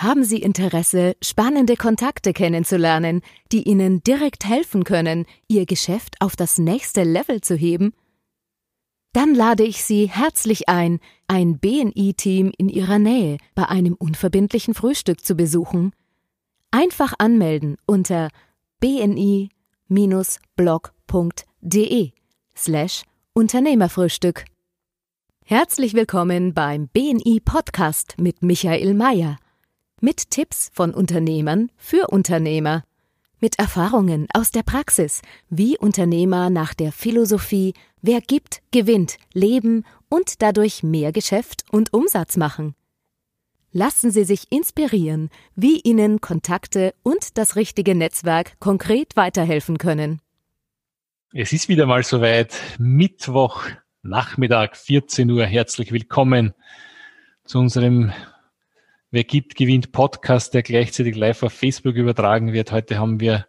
[0.00, 3.20] Haben Sie Interesse, spannende Kontakte kennenzulernen,
[3.52, 7.92] die Ihnen direkt helfen können, Ihr Geschäft auf das nächste Level zu heben?
[9.12, 15.22] Dann lade ich Sie herzlich ein, ein BNI-Team in Ihrer Nähe bei einem unverbindlichen Frühstück
[15.22, 15.92] zu besuchen.
[16.70, 18.30] Einfach anmelden unter
[18.80, 19.50] bni-blog.de
[22.56, 23.02] slash
[23.34, 24.46] Unternehmerfrühstück.
[25.44, 29.36] Herzlich willkommen beim BNI Podcast mit Michael Mayer.
[30.02, 32.84] Mit Tipps von Unternehmern für Unternehmer.
[33.38, 40.40] Mit Erfahrungen aus der Praxis, wie Unternehmer nach der Philosophie Wer gibt, gewinnt, leben und
[40.40, 42.74] dadurch mehr Geschäft und Umsatz machen.
[43.72, 50.22] Lassen Sie sich inspirieren, wie Ihnen Kontakte und das richtige Netzwerk konkret weiterhelfen können.
[51.34, 52.56] Es ist wieder mal soweit.
[52.78, 53.64] Mittwoch,
[54.00, 55.44] Nachmittag, 14 Uhr.
[55.44, 56.54] Herzlich willkommen
[57.44, 58.12] zu unserem
[59.12, 62.70] Wer gibt, gewinnt Podcast, der gleichzeitig live auf Facebook übertragen wird.
[62.70, 63.48] Heute haben wir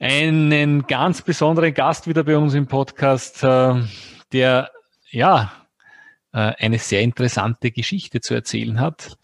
[0.00, 3.80] einen ganz besonderen Gast wieder bei uns im Podcast, äh,
[4.32, 4.72] der
[5.10, 5.52] ja
[6.32, 9.16] äh, eine sehr interessante Geschichte zu erzählen hat,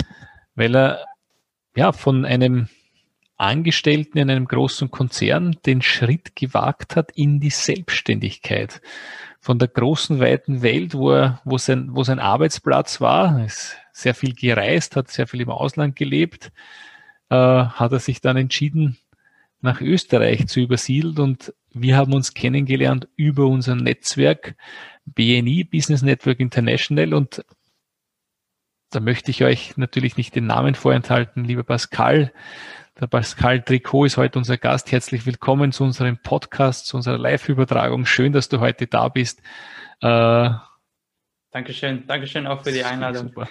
[0.54, 1.04] weil er
[1.74, 2.68] ja von einem
[3.36, 8.80] Angestellten in einem großen Konzern den Schritt gewagt hat in die Selbstständigkeit.
[9.44, 14.14] Von der großen, weiten Welt, wo, er, wo, sein, wo sein Arbeitsplatz war, ist sehr
[14.14, 16.52] viel gereist, hat sehr viel im Ausland gelebt,
[17.28, 18.98] äh, hat er sich dann entschieden,
[19.60, 24.54] nach Österreich zu übersiedeln und wir haben uns kennengelernt über unser Netzwerk
[25.06, 27.44] BNI, Business Network International und
[28.90, 32.32] da möchte ich euch natürlich nicht den Namen vorenthalten, lieber Pascal.
[33.02, 34.92] Der Pascal Tricot ist heute unser Gast.
[34.92, 38.06] Herzlich willkommen zu unserem Podcast, zu unserer Live-Übertragung.
[38.06, 39.42] Schön, dass du heute da bist.
[40.00, 40.50] Äh,
[41.50, 43.32] Dankeschön, Dankeschön auch für die Einladung.
[43.34, 43.48] Super.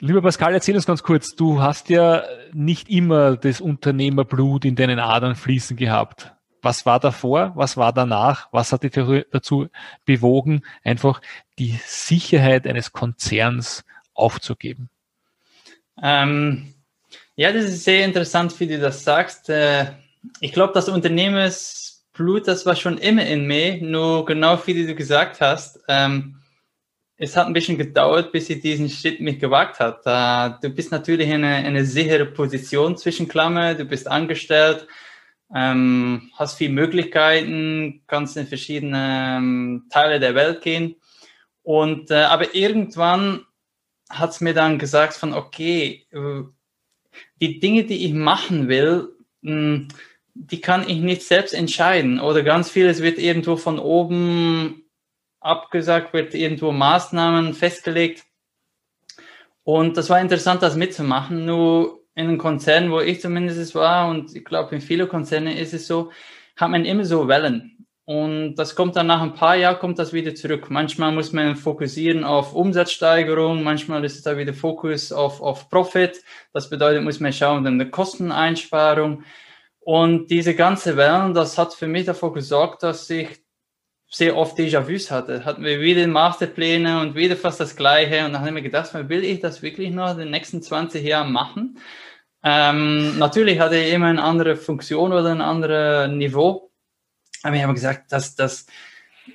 [0.00, 2.22] Lieber Pascal, erzähl uns ganz kurz, du hast ja
[2.54, 6.32] nicht immer das Unternehmerblut in deinen Adern fließen gehabt.
[6.62, 7.52] Was war davor?
[7.54, 8.48] Was war danach?
[8.50, 8.92] Was hat dich
[9.30, 9.68] dazu
[10.06, 11.20] bewogen, einfach
[11.58, 14.88] die Sicherheit eines Konzerns aufzugeben?
[16.02, 16.72] Ähm,
[17.38, 19.48] ja, das ist sehr interessant, wie du das sagst.
[19.48, 19.92] Äh,
[20.40, 25.40] ich glaube, das Unternehmensblut, das war schon immer in mir, nur genau wie du gesagt
[25.40, 25.78] hast.
[25.86, 26.40] Ähm,
[27.16, 30.00] es hat ein bisschen gedauert, bis ich diesen Schritt mich gewagt hat.
[30.04, 34.88] Uh, du bist natürlich in eine, eine sichere Position zwischen Klammer, du bist angestellt,
[35.54, 40.96] ähm, hast viele Möglichkeiten, kannst in verschiedene ähm, Teile der Welt gehen.
[41.62, 43.44] Und, äh, aber irgendwann
[44.10, 46.42] hat es mir dann gesagt von, okay, äh,
[47.40, 49.08] die Dinge, die ich machen will,
[49.42, 49.88] hm,
[50.34, 52.20] die kann ich nicht selbst entscheiden.
[52.20, 54.84] Oder ganz vieles wird irgendwo von oben
[55.40, 58.24] abgesagt, wird irgendwo Maßnahmen festgelegt.
[59.64, 61.44] Und das war interessant, das mitzumachen.
[61.44, 65.74] Nur in einem Konzern, wo ich zumindest war, und ich glaube, in vielen Konzernen ist
[65.74, 66.10] es so,
[66.56, 67.77] hat man immer so Wellen.
[68.08, 70.70] Und das kommt dann nach ein paar Jahren, kommt das wieder zurück.
[70.70, 76.22] Manchmal muss man fokussieren auf Umsatzsteigerung, manchmal ist es da wieder Fokus auf, auf Profit.
[76.54, 79.24] Das bedeutet, muss man schauen, dann eine Kosteneinsparung.
[79.80, 83.28] Und diese ganze Wellen, das hat für mich davor gesorgt, dass ich
[84.08, 85.44] sehr oft Déjà-vus hatte.
[85.44, 88.24] Hatten wir wieder Masterpläne und wieder fast das Gleiche.
[88.24, 91.30] Und dann haben wir gedacht, will ich das wirklich noch in den nächsten 20 Jahren
[91.30, 91.78] machen?
[92.42, 96.67] Ähm, natürlich hatte ich immer eine andere Funktion oder ein anderes Niveau.
[97.42, 98.66] Aber ich habe gesagt, das, das,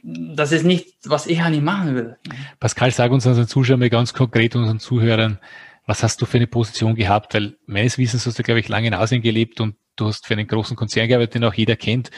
[0.04, 2.18] das ist nicht, was ich eigentlich machen will.
[2.60, 5.40] Pascal, sag uns unseren Zuschauern mal ganz konkret, unseren Zuhörern,
[5.86, 7.34] was hast du für eine Position gehabt?
[7.34, 10.34] Weil meines Wissens hast du, glaube ich, lange in Asien gelebt und du hast für
[10.34, 12.10] einen großen Konzern gearbeitet, den auch jeder kennt.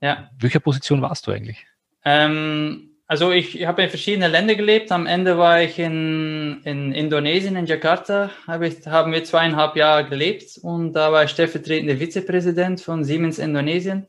[0.00, 0.30] Ja.
[0.38, 1.64] Welcher Position warst du eigentlich?
[2.04, 4.90] Ähm, also ich habe in verschiedenen Ländern gelebt.
[4.90, 10.08] Am Ende war ich in, in Indonesien, in Jakarta, habe ich, haben wir zweieinhalb Jahre
[10.08, 14.06] gelebt und da war ich stellvertretender Vizepräsident von Siemens Indonesien.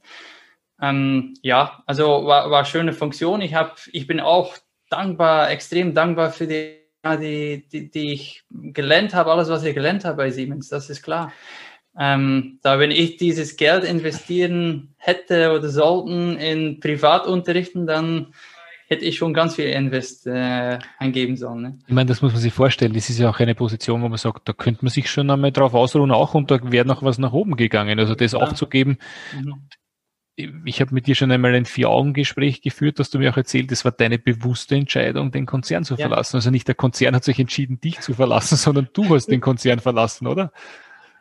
[0.85, 3.41] Ähm, ja, also war, war eine schöne Funktion.
[3.41, 4.55] Ich, hab, ich bin auch
[4.89, 10.05] dankbar, extrem dankbar für die, die, die, die ich gelernt habe, alles, was ich gelernt
[10.05, 11.31] habe bei Siemens, das ist klar.
[11.97, 18.33] Ähm, da wenn ich dieses Geld investieren hätte oder sollten in Privatunterrichten, dann
[18.87, 21.61] hätte ich schon ganz viel Invest äh, eingeben sollen.
[21.61, 21.79] Ne?
[21.87, 22.93] Ich meine, das muss man sich vorstellen.
[22.93, 25.51] Das ist ja auch eine Position, wo man sagt, da könnte man sich schon einmal
[25.51, 27.97] drauf ausruhen auch und da wäre noch was nach oben gegangen.
[27.97, 28.39] Also das ja.
[28.39, 28.97] aufzugeben.
[29.33, 29.55] Mhm.
[30.37, 33.85] Ich habe mit dir schon einmal ein Vier-Augen-Gespräch geführt, dass du mir auch erzählt, das
[33.85, 36.07] war deine bewusste Entscheidung, den Konzern zu ja.
[36.07, 36.35] verlassen.
[36.35, 39.79] Also nicht der Konzern hat sich entschieden, dich zu verlassen, sondern du hast den Konzern
[39.79, 40.51] verlassen, oder?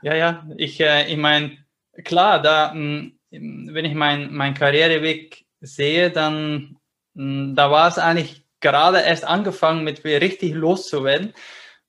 [0.03, 1.57] Ja, ja, ich, äh, ich meine,
[2.05, 6.77] klar, da, mh, hm, wenn ich meinen mein Karriereweg sehe, dann
[7.15, 11.35] mh, hm, da war es eigentlich gerade erst angefangen, mit mir richtig loszuwerden.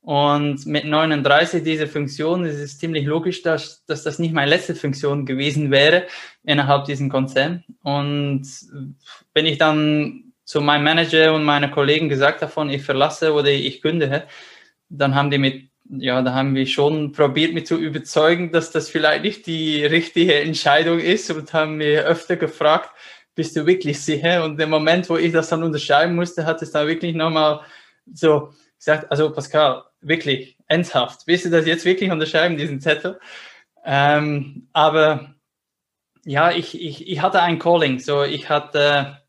[0.06, 4.76] Und mit 39 diese Funktion ist es ziemlich logisch, dass, dass das nicht meine letzte
[4.76, 6.06] Funktion gewesen wäre
[6.44, 7.64] innerhalb diesem Konzern.
[7.82, 8.48] Und
[9.34, 13.82] wenn ich dann zu meinem Manager und meinen Kollegen gesagt davon, ich verlasse oder ich
[13.82, 14.28] kündige,
[14.90, 18.90] dann haben die mit, ja, da haben wir schon probiert, mich zu überzeugen, dass das
[18.90, 22.92] vielleicht nicht die richtige Entscheidung ist und haben mir öfter gefragt,
[23.34, 24.44] bist du wirklich sicher?
[24.44, 27.62] Und im Moment, wo ich das dann unterschreiben musste, hat es dann wirklich nochmal
[28.14, 33.20] so gesagt, also Pascal, wirklich, ernsthaft, willst du das jetzt wirklich unterschreiben, diesen Zettel?
[33.86, 35.36] Ähm, aber
[36.26, 39.20] ja, ich, ich, ich hatte ein Calling, so ich hatte,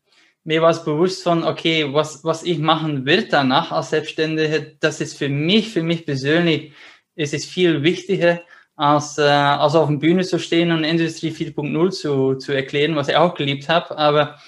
[0.43, 5.01] mir war es bewusst von, okay, was, was ich machen will danach als Selbstständiger, das
[5.01, 6.73] ist für mich, für mich persönlich,
[7.15, 8.41] ist es viel wichtiger,
[8.75, 13.09] als, äh, als auf der Bühne zu stehen und Industrie 4.0 zu, zu erklären, was
[13.09, 13.97] ich auch geliebt habe.
[13.97, 14.39] Aber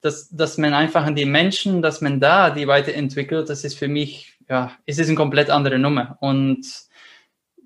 [0.00, 3.88] dass, dass man einfach an die Menschen, dass man da die weiterentwickelt, das ist für
[3.88, 6.16] mich ja, es ist eine komplett andere Nummer.
[6.20, 6.66] Und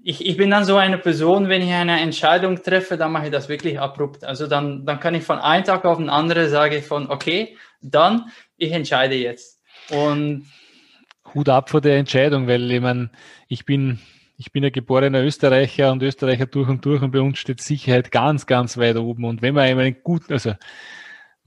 [0.02, 3.32] ich, ich bin dann so eine Person, wenn ich eine Entscheidung treffe, dann mache ich
[3.32, 4.24] das wirklich abrupt.
[4.24, 8.30] Also dann, dann kann ich von einem Tag auf den anderen sagen von, okay, dann,
[8.56, 9.62] ich entscheide jetzt.
[9.90, 10.46] Und
[11.34, 13.10] Hut ab vor der Entscheidung, weil ich meine,
[13.48, 13.98] ich bin,
[14.36, 18.10] ich bin ein geborener Österreicher und Österreicher durch und durch und bei uns steht Sicherheit
[18.10, 19.24] ganz, ganz weit oben.
[19.24, 20.54] Und wenn man einen guten, also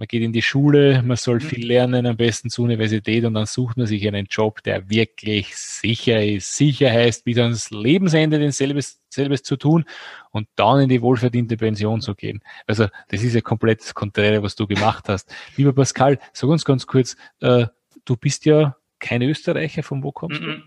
[0.01, 1.41] man geht in die Schule, man soll mhm.
[1.41, 5.55] viel lernen, am besten zur Universität und dann sucht man sich einen Job, der wirklich
[5.55, 6.55] sicher ist.
[6.55, 9.85] Sicher heißt, bis ans Lebensende denselbes selbes zu tun
[10.31, 12.41] und dann in die wohlverdiente Pension zu gehen.
[12.65, 15.31] Also das ist ja komplett das Konträre, was du gemacht hast.
[15.55, 17.67] Lieber Pascal, sag uns ganz kurz, äh,
[18.03, 20.47] du bist ja kein Österreicher, von wo kommst du?
[20.47, 20.63] Mhm.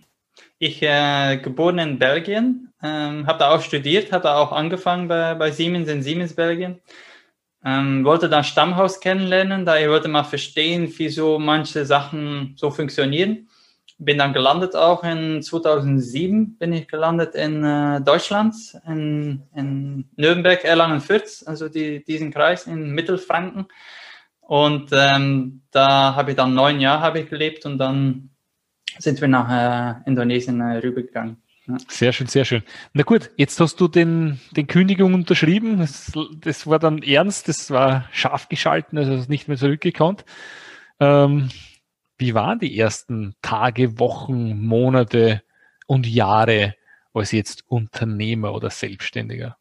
[0.60, 5.34] Ich äh, geboren in Belgien, ähm, habe da auch studiert, habe da auch angefangen bei,
[5.34, 6.80] bei Siemens in Siemens Belgien.
[7.64, 12.70] Ähm, wollte dann Stammhaus kennenlernen, da ich wollte mal verstehen, wie so manche Sachen so
[12.70, 13.48] funktionieren.
[13.96, 18.54] Bin dann gelandet auch in 2007 bin ich gelandet in äh, Deutschland,
[18.86, 23.66] in, in Nürnberg, Erlangen-Fürth, also die, diesen Kreis in Mittelfranken.
[24.40, 28.30] Und ähm, da habe ich dann neun Jahre ich gelebt und dann
[28.98, 31.43] sind wir nach äh, Indonesien äh, rübergegangen.
[31.88, 32.62] Sehr schön, sehr schön.
[32.92, 35.78] Na gut, jetzt hast du den, den Kündigung unterschrieben.
[35.78, 40.18] Das, das war dann ernst, das war scharf geschalten, also nicht mehr zurückgekommen.
[41.00, 41.48] Ähm,
[42.18, 45.42] wie waren die ersten Tage, Wochen, Monate
[45.86, 46.74] und Jahre
[47.14, 49.56] als jetzt Unternehmer oder Selbstständiger?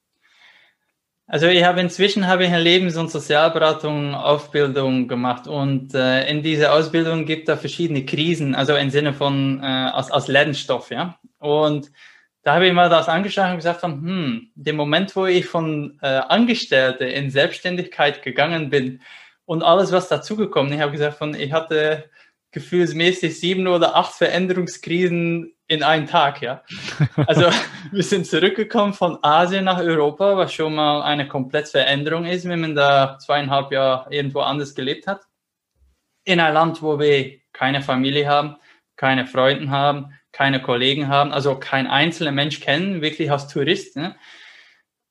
[1.26, 6.44] Also ich habe inzwischen habe ich eine Lebens- und Sozialberatung Ausbildung gemacht und äh, in
[6.44, 11.18] dieser Ausbildung gibt es verschiedene Krisen, also im Sinne von äh, als, als Lernstoff, ja.
[11.40, 11.92] Und
[12.44, 15.98] da habe ich mal das angeschaut und gesagt von, hm, dem Moment, wo ich von
[16.02, 19.02] äh, Angestellte in Selbstständigkeit gegangen bin
[19.46, 22.04] und alles, was dazugekommen, ich habe gesagt von, ich hatte
[22.54, 26.64] gefühlsmäßig sieben oder acht Veränderungskrisen in einem Tag, ja.
[27.28, 27.50] Also
[27.92, 32.62] wir sind zurückgekommen von Asien nach Europa, was schon mal eine komplette Veränderung ist, wenn
[32.62, 35.22] man da zweieinhalb Jahre irgendwo anders gelebt hat.
[36.26, 38.56] In ein Land, wo wir keine Familie haben,
[38.96, 43.98] keine Freunde haben, keine Kollegen haben, also kein einzelner Mensch kennen, wirklich als Tourist.
[43.98, 44.16] Ne?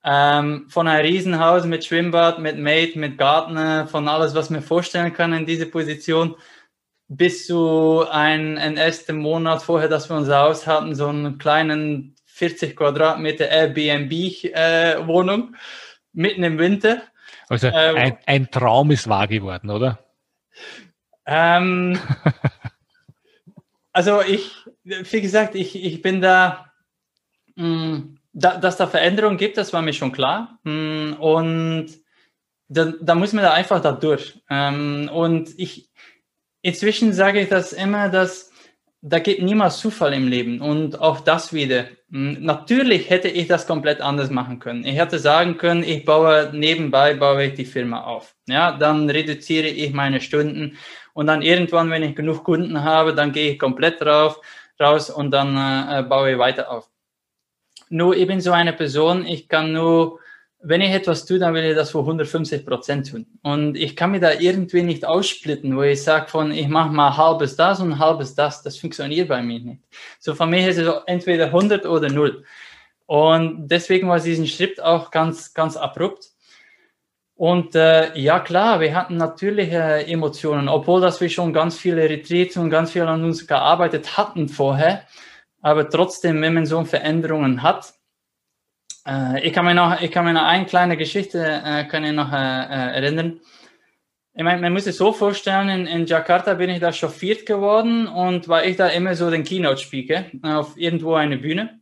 [0.04, 5.12] Ähm, von einem Riesenhaus mit Schwimmbad, mit Maid, mit Garten, von alles, was man vorstellen
[5.12, 6.36] kann in diese Position
[7.16, 12.14] bis zu ein, ein ersten Monat vorher, dass wir unser Haus hatten, so einen kleinen
[12.26, 15.56] 40 Quadratmeter Airbnb-Wohnung äh,
[16.12, 17.02] mitten im Winter.
[17.48, 19.98] Also äh, ein, ein, Traum ist wahr geworden, oder?
[21.26, 21.98] Ähm,
[23.92, 24.52] also ich,
[24.84, 26.72] wie gesagt, ich, ich bin da,
[27.56, 30.58] mh, mm, da, dass da Veränderungen gibt, das war mir schon klar.
[30.64, 31.86] Mh, mm, und
[32.68, 34.40] da, da muss man da einfach da durch.
[34.48, 35.90] Ähm, und ich,
[36.62, 38.52] Inzwischen sage ich das immer, dass
[39.04, 41.86] da geht niemals Zufall im Leben und auch das wieder.
[42.10, 44.84] Hm, natürlich hätte ich das komplett anders machen können.
[44.84, 48.36] Ich hätte sagen können, ich baue nebenbei baue ich die Firma auf.
[48.46, 50.78] Ja, dann reduziere ich meine Stunden
[51.14, 54.40] und dann irgendwann, wenn ich genug Kunden habe, dann gehe ich komplett drauf,
[54.78, 56.88] raus und dann äh, baue ich weiter auf.
[57.88, 60.20] Nur bin so eine Person, ich kann nur
[60.64, 63.26] wenn ich etwas tue, dann will ich das für 150 Prozent tun.
[63.42, 67.16] Und ich kann mir da irgendwie nicht aussplitten, wo ich sage von, ich mache mal
[67.16, 68.62] halbes das und halbes das.
[68.62, 69.82] Das funktioniert bei mir nicht.
[70.20, 72.44] So von mir ist es entweder 100 oder 0.
[73.06, 76.30] Und deswegen war diesen Schritt auch ganz, ganz abrupt.
[77.34, 82.08] Und äh, ja, klar, wir hatten natürlich äh, Emotionen, obwohl dass wir schon ganz viele
[82.08, 85.02] Retreats und ganz viel an uns gearbeitet hatten vorher.
[85.60, 87.94] Aber trotzdem, wenn man so Veränderungen hat,
[89.06, 92.12] äh, ich kann mich noch, ich kann mich noch eine kleine Geschichte äh, kann ich
[92.12, 93.40] noch äh, äh erinnern.
[94.34, 98.06] Ich meine, man muss es so vorstellen, in, in Jakarta bin ich da chauffiert geworden
[98.06, 101.80] und war ich da immer so den Keynote-Speaker auf irgendwo eine Bühne.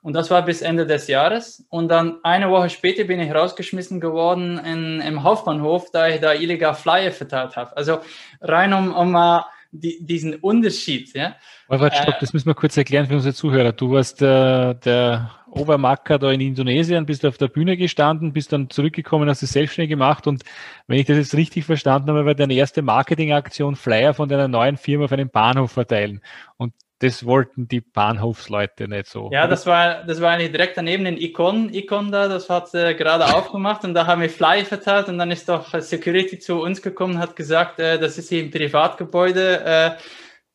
[0.00, 1.66] Und das war bis Ende des Jahres.
[1.70, 6.34] Und dann eine Woche später bin ich rausgeschmissen geworden in, im Hauptbahnhof, da ich da
[6.34, 7.76] illegal Flyer verteilt habe.
[7.76, 7.98] Also
[8.40, 11.12] rein um, um mal die, diesen Unterschied.
[11.14, 11.34] Ja.
[11.66, 13.72] Aber warte, stopp, äh, das müssen wir kurz erklären für unsere Zuhörer.
[13.72, 18.70] Du warst äh, der Obermacker da in Indonesien, bist auf der Bühne gestanden, bist dann
[18.70, 20.42] zurückgekommen, hast es selbstständig gemacht und
[20.86, 24.76] wenn ich das jetzt richtig verstanden habe, war deine erste Marketingaktion Flyer von deiner neuen
[24.76, 26.20] Firma auf einem Bahnhof verteilen.
[26.56, 29.30] Und das wollten die Bahnhofsleute nicht so.
[29.32, 32.94] Ja, das war, das war eigentlich direkt daneben den Icon, Icon da, das hat äh,
[32.94, 36.82] gerade aufgemacht und da haben wir Flyer verteilt und dann ist doch Security zu uns
[36.82, 39.90] gekommen und hat gesagt, äh, das ist hier ein Privatgebäude, äh,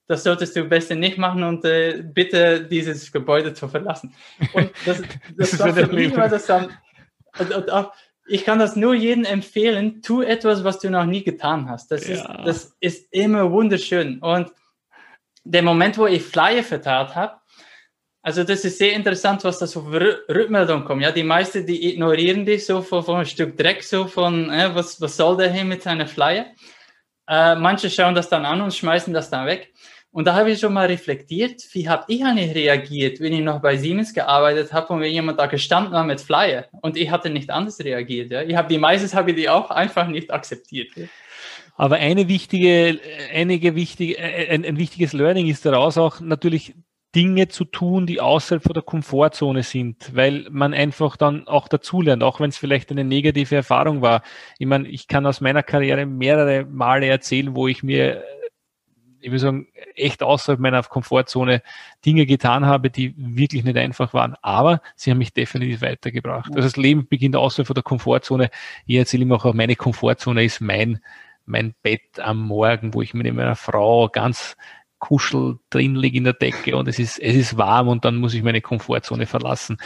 [0.07, 4.13] das solltest du besser nicht machen und äh, bitte dieses Gebäude zu verlassen.
[4.53, 5.01] Und das,
[5.35, 6.71] das, das war für mich war das dann,
[7.39, 7.93] und, und auch,
[8.27, 11.91] ich kann das nur jedem empfehlen, tu etwas, was du noch nie getan hast.
[11.91, 12.15] Das, ja.
[12.15, 14.19] ist, das ist immer wunderschön.
[14.19, 14.51] Und
[15.43, 17.33] der Moment, wo ich Flyer verteilt habe,
[18.21, 21.01] also das ist sehr interessant, was da so für Rückmeldungen kommen.
[21.01, 24.73] Ja, die meisten, die ignorieren dich so von, von ein Stück Dreck, so von, äh,
[24.73, 26.45] was, was soll der hier mit seiner Flyer?
[27.27, 29.73] Äh, manche schauen das dann an und schmeißen das dann weg.
[30.11, 33.61] Und da habe ich schon mal reflektiert, wie habe ich eigentlich reagiert, wenn ich noch
[33.61, 37.31] bei Siemens gearbeitet habe und wenn jemand da gestanden war mit Flyer und ich hatte
[37.31, 38.31] nicht anders reagiert.
[38.31, 38.43] Ja.
[38.43, 40.91] Ich habe die meistens habe ich die auch einfach nicht akzeptiert.
[41.75, 42.99] Aber eine wichtige,
[43.33, 46.75] einige wichtige, ein, ein wichtiges Learning ist daraus auch natürlich
[47.15, 52.23] Dinge zu tun, die außerhalb von der Komfortzone sind, weil man einfach dann auch dazulernt,
[52.23, 54.23] auch wenn es vielleicht eine negative Erfahrung war.
[54.57, 58.23] Ich meine, ich kann aus meiner Karriere mehrere Male erzählen, wo ich mir,
[59.19, 61.61] ich würde sagen, echt außerhalb meiner Komfortzone
[62.03, 64.35] Dinge getan habe, die wirklich nicht einfach waren.
[64.41, 66.49] Aber sie haben mich definitiv weitergebracht.
[66.49, 68.49] Also das Leben beginnt außerhalb von der Komfortzone.
[68.87, 70.99] Ich erzähle immer auch, meine Komfortzone ist mein
[71.45, 74.55] mein Bett am Morgen, wo ich mit meiner Frau ganz
[75.03, 78.33] kuschel drin liege in der Decke und es ist, es ist warm und dann muss
[78.33, 79.77] ich meine Komfortzone verlassen.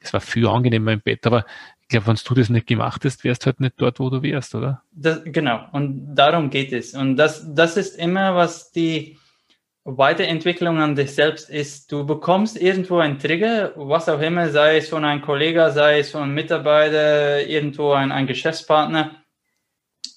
[0.00, 1.46] Es war viel angenehmer im Bett, aber
[1.80, 4.22] ich glaube, wenn du das nicht gemacht hast, wärst du halt nicht dort, wo du
[4.22, 4.82] wärst, oder?
[4.92, 6.92] Das, genau, und darum geht es.
[6.92, 9.16] Und das, das ist immer, was die
[9.84, 11.90] Weiterentwicklung an dich selbst ist.
[11.90, 16.10] Du bekommst irgendwo einen Trigger, was auch immer, sei es von einem Kollegen, sei es
[16.10, 19.22] von einem Mitarbeiter, irgendwo ein, ein Geschäftspartner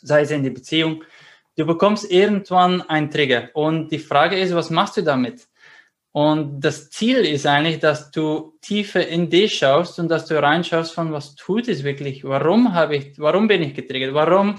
[0.01, 1.03] sei es in die Beziehung.
[1.59, 5.49] Du bekommst irgendwann einen Trigger und die Frage ist, was machst du damit?
[6.13, 10.93] Und das Ziel ist eigentlich, dass du tiefer in dich schaust und dass du reinschaust
[10.93, 12.23] von, was tut es wirklich?
[12.23, 14.13] Warum habe ich, warum bin ich getriggert?
[14.13, 14.57] Warum,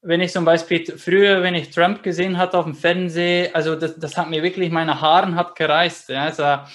[0.00, 3.98] wenn ich zum Beispiel früher, wenn ich Trump gesehen hatte auf dem Fernsehen, also das,
[3.98, 6.08] das hat mir wirklich meine Haaren hat gereist.
[6.08, 6.72] Ja, also,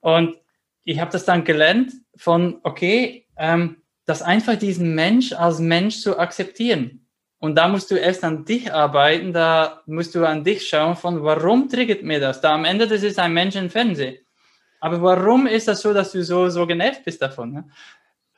[0.00, 0.36] und
[0.84, 6.18] ich habe das dann gelernt von, okay, ähm, das einfach diesen Mensch als Mensch zu
[6.18, 7.01] akzeptieren.
[7.42, 11.24] Und da musst du erst an dich arbeiten, da musst du an dich schauen von,
[11.24, 12.40] warum triggert mir das?
[12.40, 14.18] Da am Ende, das ist ein Mensch im Fernsehen.
[14.78, 17.52] Aber warum ist das so, dass du so, so genervt bist davon?
[17.52, 17.64] Ne?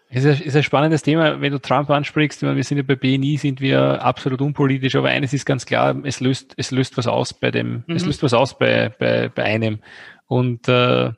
[0.09, 2.43] Es ist, ist ein spannendes Thema, wenn du Trump ansprichst.
[2.45, 5.95] Meine, wir sind ja bei BNI, sind wir absolut unpolitisch, aber eines ist ganz klar,
[6.05, 7.97] es löst, es löst was aus bei dem, mhm.
[7.97, 9.81] es löst was aus bei, bei, bei einem.
[10.29, 11.11] Und äh,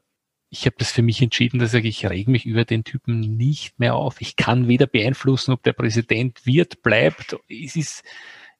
[0.48, 3.20] ich habe das für mich entschieden, dass ich sage, ich reg mich über den Typen
[3.20, 4.20] nicht mehr auf.
[4.20, 7.36] Ich kann weder beeinflussen, ob der Präsident wird, bleibt.
[7.48, 8.04] Es ist,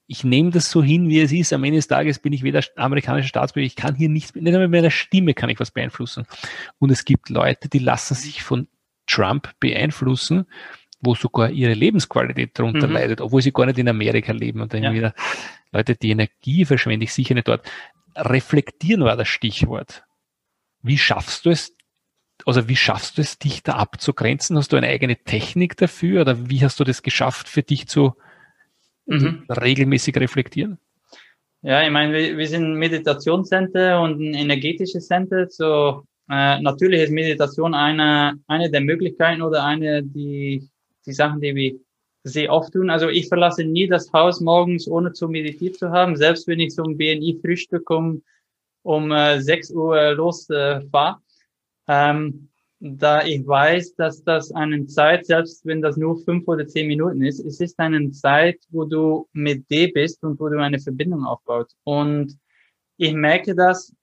[0.07, 1.53] ich nehme das so hin, wie es ist.
[1.53, 3.67] Am Ende des Tages bin ich weder amerikanischer Staatsbürger.
[3.67, 6.27] Ich kann hier nichts, nicht einmal mit meiner Stimme kann ich was beeinflussen.
[6.79, 8.67] Und es gibt Leute, die lassen sich von
[9.07, 10.47] Trump beeinflussen,
[11.01, 12.95] wo sogar ihre Lebensqualität darunter mhm.
[12.95, 14.61] leidet, obwohl sie gar nicht in Amerika leben.
[14.61, 14.93] Und dann ja.
[14.93, 15.15] wieder,
[15.71, 17.65] Leute, die Energie verschwende ich sicher nicht dort.
[18.17, 20.05] Reflektieren war das Stichwort.
[20.83, 21.76] Wie schaffst du es,
[22.45, 24.57] also wie schaffst du es, dich da abzugrenzen?
[24.57, 28.15] Hast du eine eigene Technik dafür oder wie hast du das geschafft, für dich zu
[29.07, 29.45] mhm.
[29.49, 30.79] regelmäßig reflektieren?
[31.63, 35.49] Ja, ich meine, wir, wir sind ein Meditationscenter und ein energetisches Center.
[35.49, 40.69] So, äh, natürlich ist Meditation eine, eine der Möglichkeiten oder eine die,
[41.07, 41.75] die Sachen, die wir
[42.25, 42.91] sehr oft tun.
[42.91, 46.17] Also ich verlasse nie das Haus morgens, ohne zu meditiert zu haben.
[46.17, 48.23] Selbst wenn ich zum BNI-Frühstück um,
[48.83, 50.83] um äh, 6 Uhr losfahre.
[50.83, 51.26] Äh,
[51.89, 56.89] ähm, da ich weiß, dass das eine Zeit, selbst wenn das nur fünf oder zehn
[56.89, 60.79] Minuten ist, es ist eine Zeit, wo du mit dir bist und wo du eine
[60.79, 61.71] Verbindung aufbaut.
[61.85, 62.39] Und
[62.99, 63.95] ich merke das,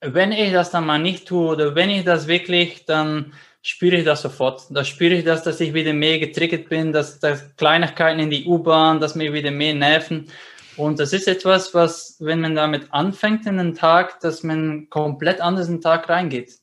[0.00, 3.32] wenn ich das dann mal nicht tue oder wenn ich das wirklich, dann
[3.62, 4.64] spüre ich das sofort.
[4.70, 8.46] Da spüre ich das, dass ich wieder mehr getriggert bin, dass, dass Kleinigkeiten in die
[8.46, 10.28] U-Bahn, dass mir wieder mehr nerven.
[10.76, 15.40] Und das ist etwas, was, wenn man damit anfängt in den Tag, dass man komplett
[15.40, 16.58] anders in den Tag reingeht.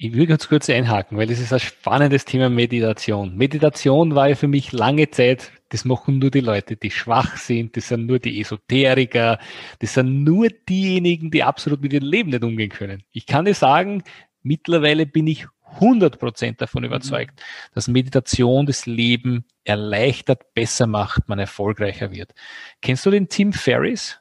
[0.00, 3.36] Ich will ganz kurz einhaken, weil das ist ein spannendes Thema Meditation.
[3.36, 7.76] Meditation war ja für mich lange Zeit das machen nur die Leute, die schwach sind,
[7.76, 9.38] das sind nur die Esoteriker,
[9.80, 13.02] das sind nur diejenigen, die absolut mit ihrem Leben nicht umgehen können.
[13.12, 14.02] Ich kann dir sagen,
[14.42, 15.46] mittlerweile bin ich
[15.78, 16.86] 100% davon mhm.
[16.86, 17.74] überzeugt, mhm.
[17.74, 22.32] dass Meditation das Leben erleichtert, besser macht, man erfolgreicher wird.
[22.80, 24.18] Kennst du den Tim Ferriss?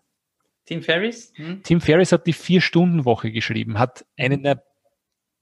[0.66, 1.32] Tim Ferriss?
[1.36, 1.64] Hm.
[1.64, 4.62] Tim Ferriss hat die Vier-Stunden-Woche geschrieben, hat einen der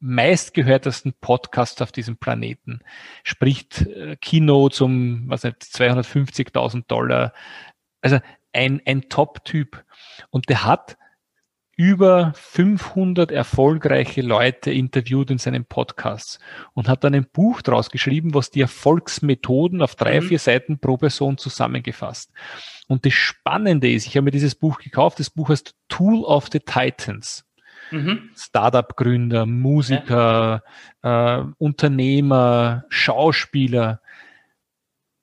[0.06, 2.80] meistgehörtesten Podcasts auf diesem Planeten,
[3.24, 7.34] spricht äh, Keynotes um, was nicht, 250.000 Dollar.
[8.02, 8.20] Also
[8.54, 9.84] ein, ein Top-Typ.
[10.30, 10.98] Und der hat
[11.78, 16.40] über 500 erfolgreiche Leute interviewt in seinem Podcast
[16.74, 20.28] und hat dann ein Buch draus geschrieben, was die Erfolgsmethoden auf drei, mhm.
[20.28, 22.32] vier Seiten pro Person zusammengefasst.
[22.88, 26.48] Und das Spannende ist, ich habe mir dieses Buch gekauft, das Buch heißt Tool of
[26.52, 27.45] the Titans.
[27.92, 28.30] Mhm.
[28.36, 30.64] Startup-Gründer, Musiker,
[31.04, 31.40] ja.
[31.40, 34.02] äh, Unternehmer, Schauspieler.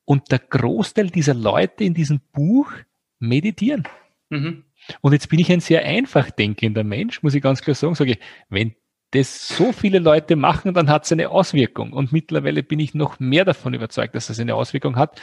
[0.05, 2.71] Und der Großteil dieser Leute in diesem Buch
[3.19, 3.85] meditieren.
[4.31, 4.65] Mhm.
[5.01, 8.13] Und jetzt bin ich ein sehr einfach denkender Mensch, muss ich ganz klar sagen, sage
[8.13, 8.75] ich, wenn
[9.13, 11.93] das so viele Leute machen, dann hat es eine Auswirkung.
[11.93, 15.21] Und mittlerweile bin ich noch mehr davon überzeugt, dass es eine Auswirkung hat.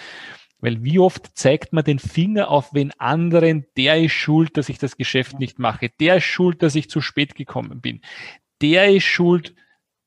[0.61, 4.77] Weil wie oft zeigt man den Finger auf wen anderen, der ist schuld, dass ich
[4.77, 8.01] das Geschäft nicht mache, der ist schuld, dass ich zu spät gekommen bin,
[8.61, 9.55] der ist schuld.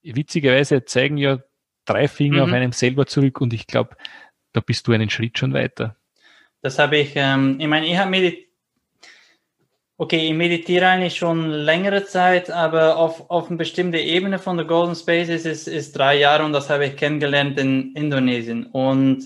[0.02, 1.38] Witzigerweise zeigen ja
[1.84, 2.42] drei Finger mhm.
[2.42, 3.96] auf einem selber zurück und ich glaube,
[4.52, 5.96] da bist du einen Schritt schon weiter.
[6.60, 8.32] Das habe ich, ähm, ich meine, ich habe mir
[10.02, 14.66] Okay, ich meditiere eigentlich schon längere Zeit, aber auf, auf eine bestimmte Ebene von der
[14.66, 18.66] Golden Spaces ist, ist drei Jahre und das habe ich kennengelernt in Indonesien.
[18.66, 19.22] Und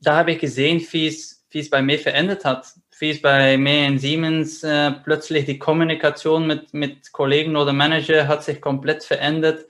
[0.00, 2.66] da habe ich gesehen, wie es, wie es bei mir verändert hat.
[2.98, 8.26] Wie es bei mir in Siemens äh, plötzlich die Kommunikation mit, mit Kollegen oder Manager
[8.26, 9.66] hat sich komplett verändert.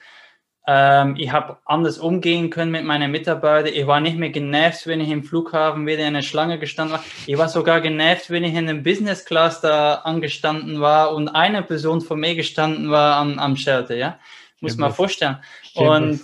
[0.69, 3.73] Ähm, ich habe anders umgehen können mit meinen Mitarbeitern.
[3.75, 7.05] Ich war nicht mehr genervt, wenn ich im Flughafen wieder in einer Schlange gestanden war.
[7.27, 11.63] Ich war sogar genervt, wenn ich in einem Business Class da angestanden war und eine
[11.63, 13.97] Person vor mir gestanden war am, am Shelter.
[13.97, 14.19] Ja,
[14.61, 15.39] muss man vorstellen.
[15.75, 16.21] Und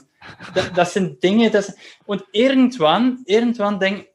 [0.75, 4.09] das, sind Dinge, das und irgendwann, irgendwann denkt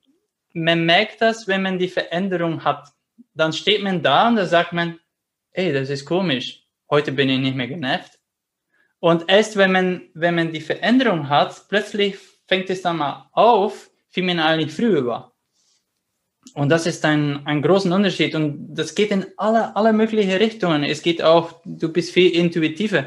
[0.54, 2.90] man merkt das, wenn man die Veränderung hat.
[3.36, 5.00] Dann steht man da und da sagt man,
[5.52, 6.64] ey, das ist komisch.
[6.90, 8.18] Heute bin ich nicht mehr genervt
[9.00, 12.18] und erst wenn man, wenn man die Veränderung hat, plötzlich
[12.48, 15.34] fängt es dann mal auf, wie man eigentlich früher war.
[16.54, 18.34] Und das ist ein, ein großer Unterschied.
[18.34, 20.84] Und das geht in alle, alle möglichen Richtungen.
[20.84, 23.06] Es geht auch, du bist viel intuitiver,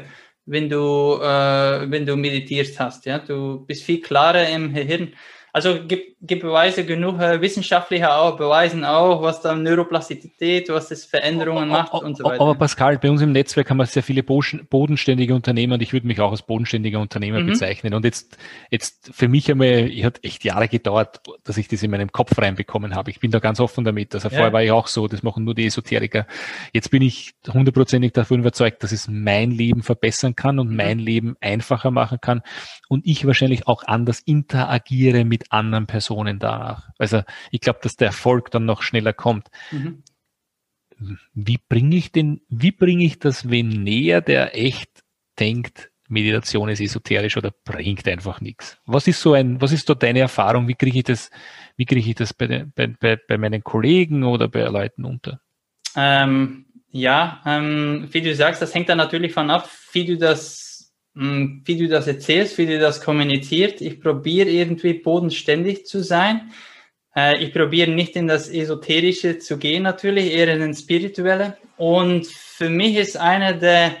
[0.51, 3.05] wenn du, äh, wenn du meditiert hast.
[3.05, 3.19] Ja?
[3.19, 5.13] Du bist viel klarer im Gehirn.
[5.53, 11.03] Also gibt, gibt Beweise genug, äh, wissenschaftliche auch, beweisen auch, was da Neuroplastizität, was das
[11.03, 12.41] Veränderungen macht und so weiter.
[12.41, 16.07] Aber Pascal, bei uns im Netzwerk haben wir sehr viele bodenständige Unternehmer und ich würde
[16.07, 17.47] mich auch als bodenständiger Unternehmer mhm.
[17.47, 17.93] bezeichnen.
[17.93, 18.37] Und jetzt,
[18.69, 22.37] jetzt für mich einmal, ich hat echt Jahre gedauert, dass ich das in meinem Kopf
[22.37, 23.11] reinbekommen habe.
[23.11, 24.13] Ich bin da ganz offen damit.
[24.15, 24.35] Also ja.
[24.35, 26.27] vorher war ich auch so, das machen nur die Esoteriker.
[26.71, 30.75] Jetzt bin ich hundertprozentig davon überzeugt, dass es mein Leben verbessern kann und mhm.
[30.77, 32.41] mein Leben einfacher machen kann
[32.87, 36.89] und ich wahrscheinlich auch anders interagiere mit mit anderen Personen danach.
[36.97, 39.47] Also ich glaube, dass der Erfolg dann noch schneller kommt.
[39.71, 40.03] Mhm.
[41.33, 45.03] Wie bringe ich den, wie bringe ich das wen näher, der echt
[45.39, 48.77] denkt, Meditation ist esoterisch oder bringt einfach nichts?
[48.85, 50.67] Was ist so ein, was ist so deine Erfahrung?
[50.67, 51.31] Wie kriege ich das,
[51.75, 55.41] wie kriege ich das bei, bei, bei, bei meinen Kollegen oder bei Leuten unter?
[55.95, 60.60] Ähm, ja, ähm, wie du sagst, das hängt dann natürlich von ab, wie du das
[61.13, 63.81] wie du das erzählst, wie du das kommuniziert.
[63.81, 66.51] Ich probiere irgendwie bodenständig zu sein.
[67.15, 71.57] Äh, ich probiere nicht in das Esoterische zu gehen, natürlich, eher in den Spirituelle.
[71.77, 73.95] Und für mich ist einer der,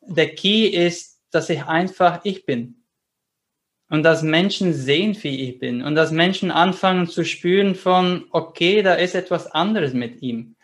[0.00, 2.76] der Key ist, dass ich einfach ich bin.
[3.90, 5.82] Und dass Menschen sehen, wie ich bin.
[5.82, 10.54] Und dass Menschen anfangen zu spüren von, okay, da ist etwas anderes mit ihm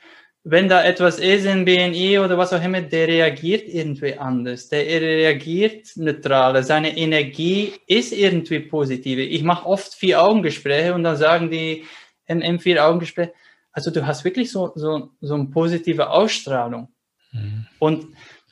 [0.49, 4.69] wenn da etwas ist in BNI oder was auch immer, der reagiert irgendwie anders.
[4.69, 6.63] Der reagiert neutraler.
[6.63, 9.23] Seine Energie ist irgendwie positive.
[9.23, 11.85] Ich mache oft vier Augengespräche und dann sagen die
[12.27, 13.31] im vier Augengespräch,
[13.73, 16.91] also du hast wirklich so, so, so eine positive Ausstrahlung.
[17.33, 17.67] Mhm.
[17.81, 18.07] Und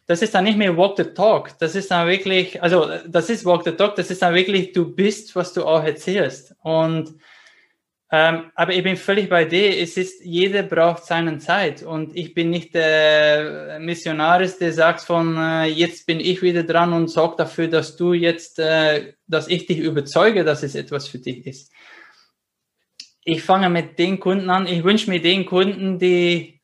[0.08, 1.56] das ist dann nicht mehr Walk the Talk.
[1.60, 4.92] Das ist dann wirklich, also das ist Walk the Talk, das ist dann wirklich, du
[4.92, 6.56] bist, was du auch erzählst.
[6.64, 7.14] Und
[8.16, 9.76] ähm, aber ich bin völlig bei dir.
[9.76, 11.82] Es ist, jeder braucht seine Zeit.
[11.82, 16.92] Und ich bin nicht der Missionaris, der sagt von, äh, jetzt bin ich wieder dran
[16.92, 21.18] und sorge dafür, dass du jetzt, äh, dass ich dich überzeuge, dass es etwas für
[21.18, 21.72] dich ist.
[23.24, 24.68] Ich fange mit den Kunden an.
[24.68, 26.60] Ich wünsche mir den Kunden, die,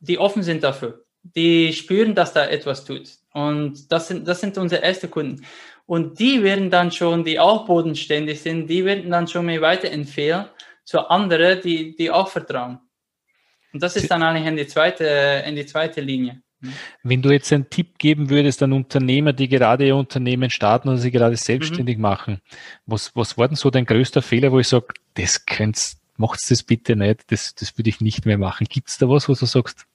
[0.00, 3.10] die offen sind dafür, die spüren, dass da etwas tut.
[3.34, 5.44] Und das sind, das sind unsere ersten Kunden.
[5.84, 10.46] Und die werden dann schon, die auch bodenständig sind, die werden dann schon mir weiterempfehlen
[10.84, 12.78] zu anderen, die, die auch vertrauen.
[13.72, 16.40] Und das ist dann eigentlich in die zweite, in die zweite Linie.
[17.02, 20.98] Wenn du jetzt einen Tipp geben würdest an Unternehmer, die gerade ihr Unternehmen starten oder
[20.98, 22.02] sie gerade selbstständig mhm.
[22.02, 22.40] machen,
[22.86, 26.62] was, was war denn so dein größter Fehler, wo ich sage, das könnt's, macht's das
[26.62, 28.66] bitte nicht, das, das würde ich nicht mehr machen.
[28.70, 29.86] Gibt es da was, wo du sagst?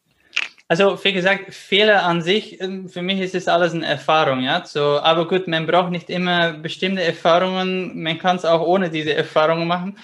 [0.68, 4.64] Also, wie gesagt, Fehler an sich, ähm, für mich ist es alles eine Erfahrung, ja.
[4.64, 9.16] So, aber gut, man braucht nicht immer bestimmte Erfahrungen, man kann es auch ohne diese
[9.16, 9.98] Erfahrungen machen.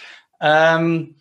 [0.45, 1.15] Ähm,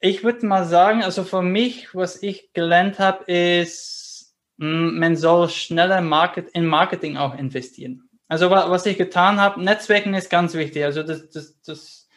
[0.00, 6.00] ich würde mal sagen, also für mich, was ich gelernt habe, ist, man soll schneller
[6.00, 8.08] Market, in Marketing auch investieren.
[8.28, 10.84] Also was ich getan habe, Netzwerken ist ganz wichtig.
[10.84, 12.08] Also das, das, das,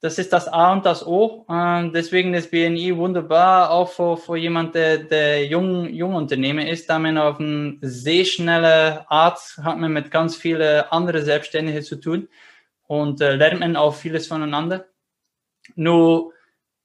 [0.00, 1.44] das ist das A und das O.
[1.48, 6.88] Und deswegen ist BNI wunderbar, auch für, für jemand, der, der jung, jung Unternehmer ist,
[6.88, 11.96] da man auf eine sehr schnelle Art hat man mit ganz vielen anderen Selbstständigen zu
[11.96, 12.28] tun
[12.86, 14.86] und äh, lernt man auch vieles voneinander.
[15.74, 16.32] Nur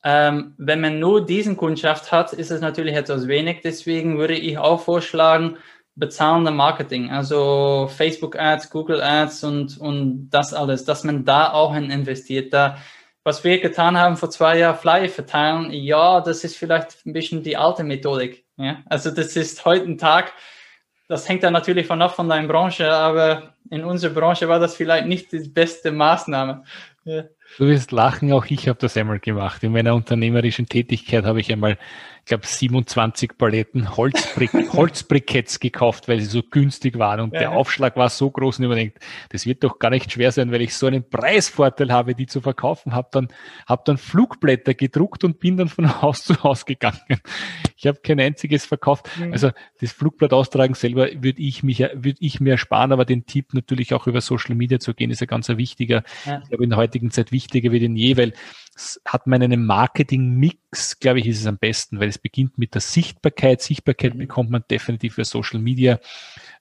[0.04, 3.62] ähm, wenn man nur diesen Kundschaft hat, ist es natürlich etwas wenig.
[3.63, 5.58] Deswegen würde ich auch vorschlagen,
[5.96, 11.74] bezahlende Marketing, also Facebook Ads, Google Ads und, und das alles, dass man da auch
[11.74, 12.54] hin investiert.
[12.54, 12.78] Da,
[13.24, 17.42] was wir getan haben vor zwei Jahren, Flyer verteilen, ja, das ist vielleicht ein bisschen
[17.44, 18.46] die alte Methodik.
[18.58, 18.84] Ja?
[18.86, 20.34] Also das ist heute ein Tag,
[21.08, 24.76] das hängt dann natürlich von ab von deiner Branche, aber in unserer Branche war das
[24.76, 26.63] vielleicht nicht die beste Maßnahme.
[27.06, 27.24] Ja.
[27.58, 29.63] Du wirst lachen, auch ich habe das einmal gemacht.
[29.63, 31.78] In meiner unternehmerischen Tätigkeit habe ich einmal
[32.28, 37.40] glaube 27 Paletten Holzbrick Holzbriketts gekauft, weil sie so günstig waren und ja.
[37.40, 40.52] der Aufschlag war so groß und ich denkt, das wird doch gar nicht schwer sein,
[40.52, 42.94] weil ich so einen Preisvorteil habe, die zu verkaufen.
[42.94, 43.28] Habe dann
[43.66, 47.00] hab dann Flugblätter gedruckt und bin dann von Haus zu Haus gegangen.
[47.76, 49.08] Ich habe kein einziges verkauft.
[49.18, 49.32] Mhm.
[49.32, 53.54] Also das Flugblatt austragen selber würde ich mich würde ich mir ersparen, aber den Tipp
[53.54, 56.04] natürlich auch über Social Media zu gehen ist ja ganz ein wichtiger.
[56.26, 56.40] Ja.
[56.44, 58.34] Ich glaube in der heutigen Zeit wichtiger wie denn je, weil
[59.06, 62.82] hat man einen Marketing-Mix, glaube ich, ist es am besten, weil es beginnt mit der
[62.82, 63.62] Sichtbarkeit.
[63.62, 64.20] Sichtbarkeit mhm.
[64.20, 66.00] bekommt man definitiv für Social Media.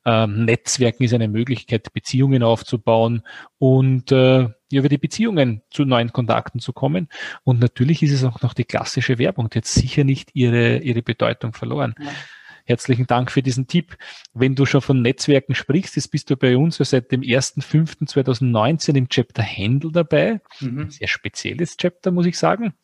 [0.05, 3.22] Ähm, Netzwerken ist eine Möglichkeit, Beziehungen aufzubauen
[3.59, 7.09] und äh, über die Beziehungen zu neuen Kontakten zu kommen.
[7.44, 11.02] Und natürlich ist es auch noch die klassische Werbung, die hat sicher nicht ihre, ihre
[11.02, 11.94] Bedeutung verloren.
[11.98, 12.11] Ja.
[12.66, 13.96] Herzlichen Dank für diesen Tipp.
[14.35, 19.09] Wenn du schon von Netzwerken sprichst, jetzt bist du bei uns seit dem 1.5.2019 im
[19.09, 20.40] Chapter Handle dabei.
[20.61, 20.90] Mhm.
[20.90, 22.74] Sehr spezielles Chapter, muss ich sagen.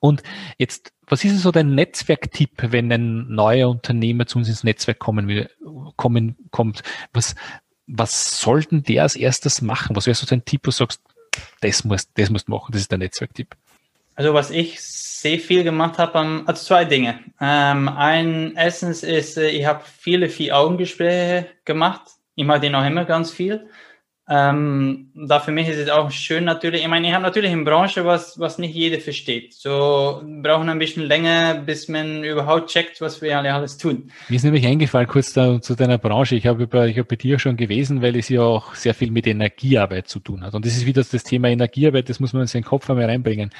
[0.00, 0.22] Und
[0.58, 4.98] jetzt, was ist denn so dein Netzwerktipp, wenn ein neuer Unternehmer zu uns ins Netzwerk
[4.98, 5.50] kommen will,
[5.96, 6.82] kommen, kommt?
[7.12, 7.34] Was,
[7.86, 9.96] was sollten der als erstes machen?
[9.96, 11.02] Was wäre so dein Tipp, wo du sagst,
[11.60, 13.54] das musst, das musst du machen, das ist der Netzwerktipp?
[14.16, 17.18] Also was ich sehr viel gemacht habe, also zwei Dinge.
[17.40, 22.02] Ähm, ein erstens ist, äh, ich habe viele Vier-Augen-Gespräche gemacht.
[22.34, 23.68] Ich mache die noch immer ganz viel.
[24.26, 26.80] Ähm, da für mich ist es auch schön natürlich.
[26.82, 29.52] Ich meine, ich habe natürlich eine Branche, was, was nicht jeder versteht.
[29.52, 34.10] So brauchen ein bisschen länger, bis man überhaupt checkt, was wir alle alles tun.
[34.30, 36.36] Mir ist nämlich eingefallen, kurz da, zu deiner Branche.
[36.36, 39.10] Ich habe bei, ich habe bei dir schon gewesen, weil es ja auch sehr viel
[39.10, 40.54] mit Energiearbeit zu tun hat.
[40.54, 43.50] Und das ist wieder das Thema Energiearbeit, das muss man in seinen Kopf einmal reinbringen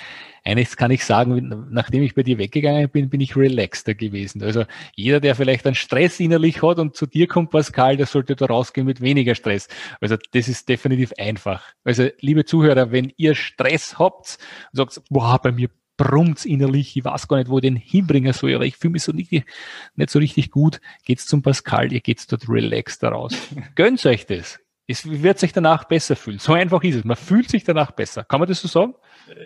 [0.45, 4.43] eines kann ich sagen, nachdem ich bei dir weggegangen bin, bin ich relaxter gewesen.
[4.43, 8.37] Also jeder, der vielleicht einen Stress innerlich hat und zu dir kommt, Pascal, der sollte
[8.37, 9.69] da rausgehen mit weniger Stress.
[10.01, 11.65] Also das ist definitiv einfach.
[11.83, 14.39] Also liebe Zuhörer, wenn ihr Stress habt
[14.73, 18.33] und sagt, boah, bei mir brummt's innerlich, ich weiß gar nicht, wo ich den hinbringen
[18.33, 22.01] soll, oder ich fühle mich so nicht, nicht so richtig gut, geht's zum Pascal, ihr
[22.01, 23.35] geht's dort relaxed daraus.
[23.77, 24.59] Gönnt euch das.
[24.87, 26.39] Es wird sich danach besser fühlen.
[26.39, 27.05] So einfach ist es.
[27.05, 28.25] Man fühlt sich danach besser.
[28.25, 28.95] Kann man das so sagen?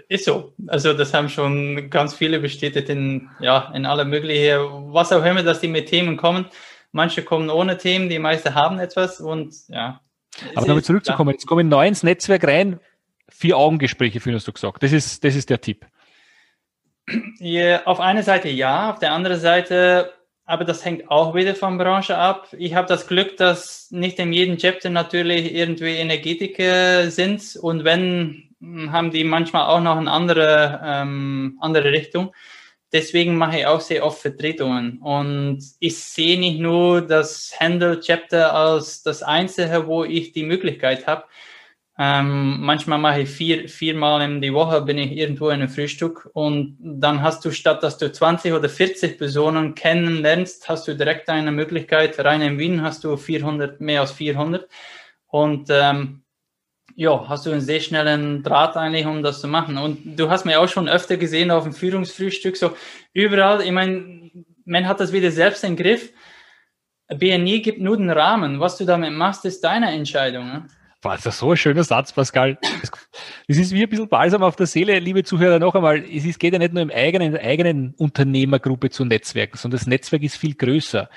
[0.09, 0.53] Ist so.
[0.67, 5.45] Also das haben schon ganz viele bestätigt in, ja, in aller mögliche, was auch immer,
[5.45, 6.47] dass die mit Themen kommen.
[6.91, 10.01] Manche kommen ohne Themen, die meisten haben etwas und ja.
[10.55, 12.81] Aber nochmal zurückzukommen, jetzt kommen neu ins Netzwerk rein,
[13.29, 14.83] vier Augengespräche führen, hast du gesagt.
[14.83, 15.87] Das ist, das ist der Tipp.
[17.39, 20.13] Ja, auf einer Seite ja, auf der anderen Seite
[20.49, 22.49] aber das hängt auch wieder von Branche ab.
[22.59, 28.49] Ich habe das Glück, dass nicht in jedem Chapter natürlich irgendwie Energetiker sind und wenn,
[28.59, 32.35] hm, haben die manchmal auch noch eine andere, ähm, andere Richtung.
[32.95, 38.55] Deswegen mache ich auch sehr oft Vertretungen und ich sehe nicht nur das Handle Chapter
[38.55, 41.25] als das Einzige, wo ich die Möglichkeit habe,
[42.01, 46.31] ähm, manchmal mache ich vier, viermal in die Woche bin ich irgendwo in einem Frühstück
[46.33, 51.29] und dann hast du statt, dass du 20 oder 40 Personen kennenlernst, hast du direkt
[51.29, 52.17] eine Möglichkeit.
[52.21, 54.69] Rein in Wien hast du 400, mehr als 400
[55.27, 56.23] und ähm,
[56.95, 59.77] ja, hast du einen sehr schnellen Draht eigentlich, um das zu machen.
[59.77, 62.77] Und du hast mir auch schon öfter gesehen auf dem Führungsfrühstück, so
[63.13, 64.31] überall, ich meine,
[64.65, 66.13] man hat das wieder selbst im Griff
[67.09, 68.61] BNI gibt nur den Rahmen.
[68.61, 70.47] Was du damit machst, ist deine Entscheidung.
[70.47, 70.67] Ne?
[71.01, 72.59] Boah, das so ein schöner Satz, Pascal.
[73.47, 76.05] Es ist wie ein bisschen Balsam auf der Seele, liebe Zuhörer, noch einmal.
[76.05, 80.25] Es ist, geht ja nicht nur im eigenen, eigenen Unternehmergruppe zu Netzwerken, sondern das Netzwerk
[80.25, 81.09] ist viel größer.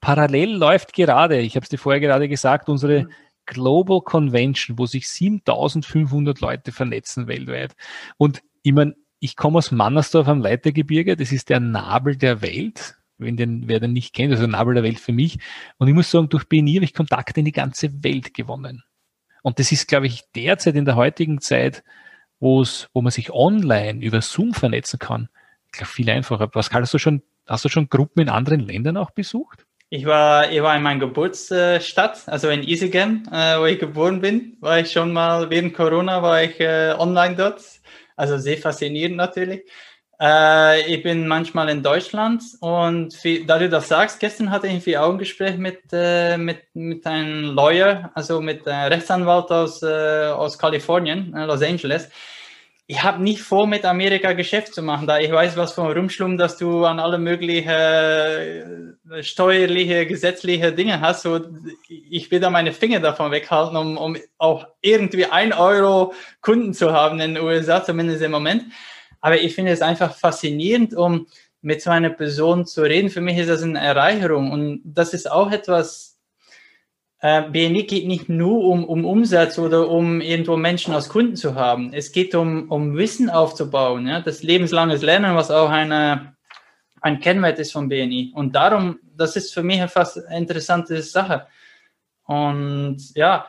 [0.00, 3.10] Parallel läuft gerade, ich habe es dir vorher gerade gesagt, unsere mhm.
[3.46, 7.76] Global Convention, wo sich 7500 Leute vernetzen weltweit.
[8.16, 12.96] Und ich meine, ich komme aus Mannersdorf am Leitergebirge, das ist der Nabel der Welt
[13.20, 15.38] wenn den, wer den nicht kennt, also Nabel der Welt für mich.
[15.78, 18.84] Und ich muss sagen, durch BNI habe ich Kontakte in die ganze Welt gewonnen.
[19.42, 21.82] Und das ist, glaube ich, derzeit in der heutigen Zeit,
[22.40, 25.28] wo es, wo man sich online über Zoom vernetzen kann,
[25.78, 26.48] glaube, viel einfacher.
[26.48, 29.64] Pascal, hast du schon, hast du schon Gruppen in anderen Ländern auch besucht?
[29.90, 34.58] Ich war, ich war in meiner Geburtsstadt, also in Isegem, äh, wo ich geboren bin,
[34.60, 37.62] war ich schon mal während Corona, war ich äh, online dort.
[38.14, 39.62] Also sehr faszinierend natürlich.
[40.20, 44.72] Äh, ich bin manchmal in Deutschland und wie, da du das sagst, gestern hatte ich
[44.74, 50.58] ein Vier-Augen-Gespräch mit, äh, mit, mit einem Lawyer, also mit einem Rechtsanwalt aus, äh, aus
[50.58, 52.10] Kalifornien, äh, Los Angeles.
[52.88, 56.36] Ich habe nicht vor, mit Amerika Geschäft zu machen, da ich weiß, was ein Rumschlumm,
[56.38, 61.22] dass du an alle möglichen äh, steuerliche, gesetzliche Dinge hast.
[61.22, 61.38] So,
[61.88, 66.92] ich will da meine Finger davon weghalten, um, um auch irgendwie ein Euro Kunden zu
[66.92, 68.64] haben in den USA, zumindest im Moment.
[69.20, 71.26] Aber ich finde es einfach faszinierend, um
[71.60, 73.10] mit so einer Person zu reden.
[73.10, 76.18] Für mich ist das eine Erreicherung und das ist auch etwas,
[77.20, 81.56] äh, BNI geht nicht nur um, um Umsatz oder um irgendwo Menschen als Kunden zu
[81.56, 81.92] haben.
[81.92, 84.20] Es geht um, um Wissen aufzubauen, ja?
[84.20, 86.36] das lebenslanges Lernen, was auch eine,
[87.00, 88.32] ein Kennwert ist von BNI.
[88.34, 91.48] Und darum, das ist für mich eine fast interessante Sache.
[92.24, 93.46] Und ja,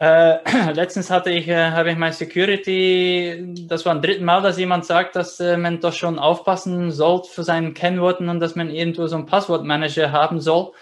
[0.00, 0.38] äh,
[0.72, 4.86] letztens hatte ich, äh, habe ich mein Security, das war ein dritten Mal, dass jemand
[4.86, 9.06] sagt, dass äh, man doch schon aufpassen soll für seinen Kennworten und dass man irgendwo
[9.06, 10.72] so einen Passwortmanager haben soll.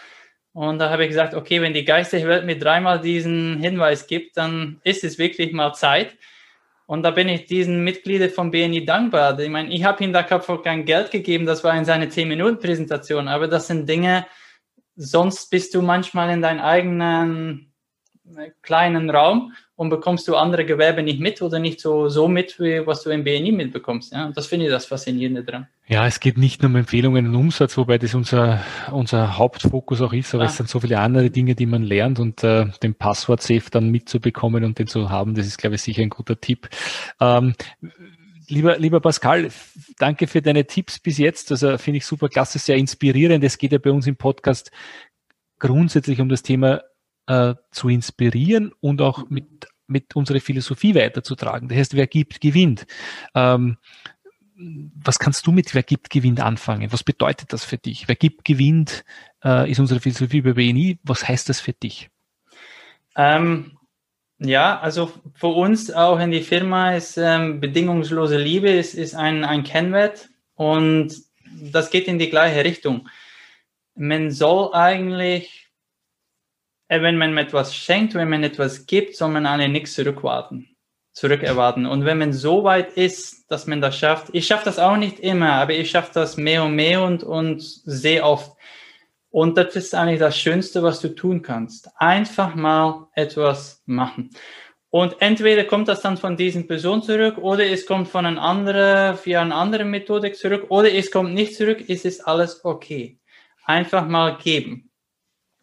[0.52, 4.36] Und da habe ich gesagt, okay, wenn die geistige Welt mir dreimal diesen Hinweis gibt,
[4.36, 6.16] dann ist es wirklich mal Zeit.
[6.86, 9.38] Und da bin ich diesen Mitgliedern von BNI dankbar.
[9.40, 13.48] Ich meine, ich habe ihm da kein Geld gegeben, das war in seiner 10-Minuten-Präsentation, aber
[13.48, 14.26] das sind Dinge,
[14.96, 17.67] sonst bist du manchmal in deinen eigenen
[18.62, 22.86] kleinen Raum und bekommst du andere Gewerbe nicht mit oder nicht so, so mit, wie
[22.86, 24.12] was du im BNI mitbekommst.
[24.12, 24.26] Ja?
[24.26, 25.68] Und das finde ich das Faszinierende dran.
[25.86, 28.60] Ja, es geht nicht nur um Empfehlungen und Umsatz, wobei das unser,
[28.90, 30.46] unser Hauptfokus auch ist, aber ah.
[30.46, 34.64] es sind so viele andere Dinge, die man lernt und äh, den Passwort-Safe dann mitzubekommen
[34.64, 36.68] und den zu haben, das ist, glaube ich, sicher ein guter Tipp.
[37.20, 37.54] Ähm,
[38.50, 39.50] Lieber, lieber Pascal,
[39.98, 41.50] danke für deine Tipps bis jetzt.
[41.50, 43.44] Also finde ich super klasse, sehr inspirierend.
[43.44, 44.70] Es geht ja bei uns im Podcast
[45.58, 46.80] grundsätzlich um das Thema
[47.28, 51.68] äh, zu inspirieren und auch mit, mit unserer Philosophie weiterzutragen.
[51.68, 52.86] Das heißt, wer gibt, gewinnt.
[53.34, 53.76] Ähm,
[54.56, 56.92] was kannst du mit Wer gibt, gewinnt anfangen?
[56.92, 58.08] Was bedeutet das für dich?
[58.08, 59.04] Wer gibt, gewinnt,
[59.44, 60.98] äh, ist unsere Philosophie bei BNI.
[61.04, 62.10] Was heißt das für dich?
[63.14, 63.78] Ähm,
[64.38, 69.44] ja, also für uns auch in die Firma ist ähm, bedingungslose Liebe ist, ist ein,
[69.44, 71.14] ein Kennwert und
[71.60, 73.08] das geht in die gleiche Richtung.
[73.94, 75.67] Man soll eigentlich
[76.88, 80.68] wenn man etwas schenkt, wenn man etwas gibt, soll man alle nichts zurückwarten,
[81.12, 81.86] zurückerwarten.
[81.86, 85.20] Und wenn man so weit ist, dass man das schafft, ich schaffe das auch nicht
[85.20, 88.52] immer, aber ich schaffe das mehr und mehr und, und sehr oft.
[89.30, 91.90] Und das ist eigentlich das Schönste, was du tun kannst.
[91.96, 94.30] Einfach mal etwas machen.
[94.90, 99.18] Und entweder kommt das dann von diesen Person zurück oder es kommt von einer anderen,
[99.22, 103.18] via eine andere Methode zurück oder es kommt nicht zurück, es ist alles okay.
[103.64, 104.87] Einfach mal geben.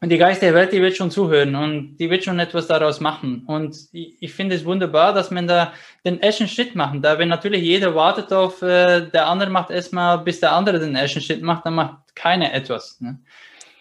[0.01, 2.99] Und die Geist der Welt, die wird schon zuhören und die wird schon etwas daraus
[2.99, 3.43] machen.
[3.47, 5.73] Und ich, ich finde es wunderbar, dass man da
[6.05, 7.03] den ersten Schritt macht.
[7.03, 10.95] Da wenn natürlich jeder wartet auf, äh, der andere macht erstmal, bis der andere den
[10.95, 12.99] ersten Schritt macht, dann macht keiner etwas.
[12.99, 13.19] Ne?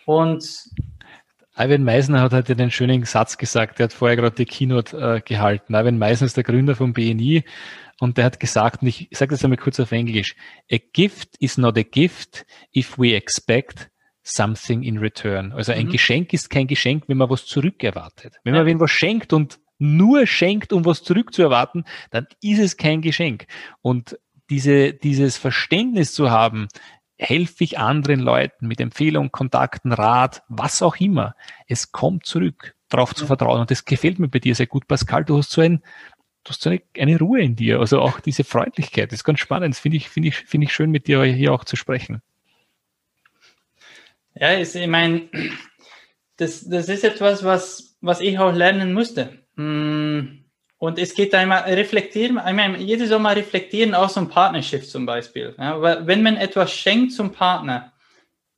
[0.07, 0.45] Und
[1.57, 5.21] Ivan Meisner hat heute den schönen Satz gesagt, der hat vorher gerade die Keynote äh,
[5.21, 5.75] gehalten.
[5.75, 7.45] Ivan Meisner ist der Gründer vom BNI
[8.01, 10.37] und der hat gesagt, und ich sage das einmal kurz auf Englisch,
[10.71, 13.91] a gift is not a gift if we expect
[14.25, 15.53] something in return.
[15.53, 15.93] Also ein mhm.
[15.93, 18.39] Geschenk ist kein Geschenk, wenn man was zurückerwartet.
[18.43, 18.67] Wenn man ja.
[18.67, 23.47] wen was schenkt und nur schenkt, um was zurückzuerwarten, dann ist es kein Geschenk.
[23.83, 24.19] Und
[24.51, 26.69] diese, dieses Verständnis zu haben,
[27.19, 31.35] helfe ich anderen Leuten mit Empfehlungen, Kontakten, Rat, was auch immer.
[31.67, 33.17] Es kommt zurück, darauf ja.
[33.17, 33.61] zu vertrauen.
[33.61, 35.25] Und das gefällt mir bei dir sehr gut, Pascal.
[35.25, 35.81] Du hast so ein,
[36.45, 39.13] du hast so eine, eine Ruhe in dir, also auch diese Freundlichkeit.
[39.13, 39.75] Das ist ganz spannend.
[39.75, 42.23] Das finde ich, finde ich, finde ich schön, mit dir hier auch zu sprechen.
[44.35, 45.29] Ja, ich meine,
[46.37, 49.39] das, das ist etwas, was, was ich auch lernen musste.
[49.55, 50.45] Mm,
[50.79, 55.07] und es geht einmal reflektieren, ich meine, jedes Mal reflektieren aus so einem Partnership zum
[55.07, 55.55] Beispiel.
[55.59, 57.93] Ja, wenn man etwas schenkt zum Partner,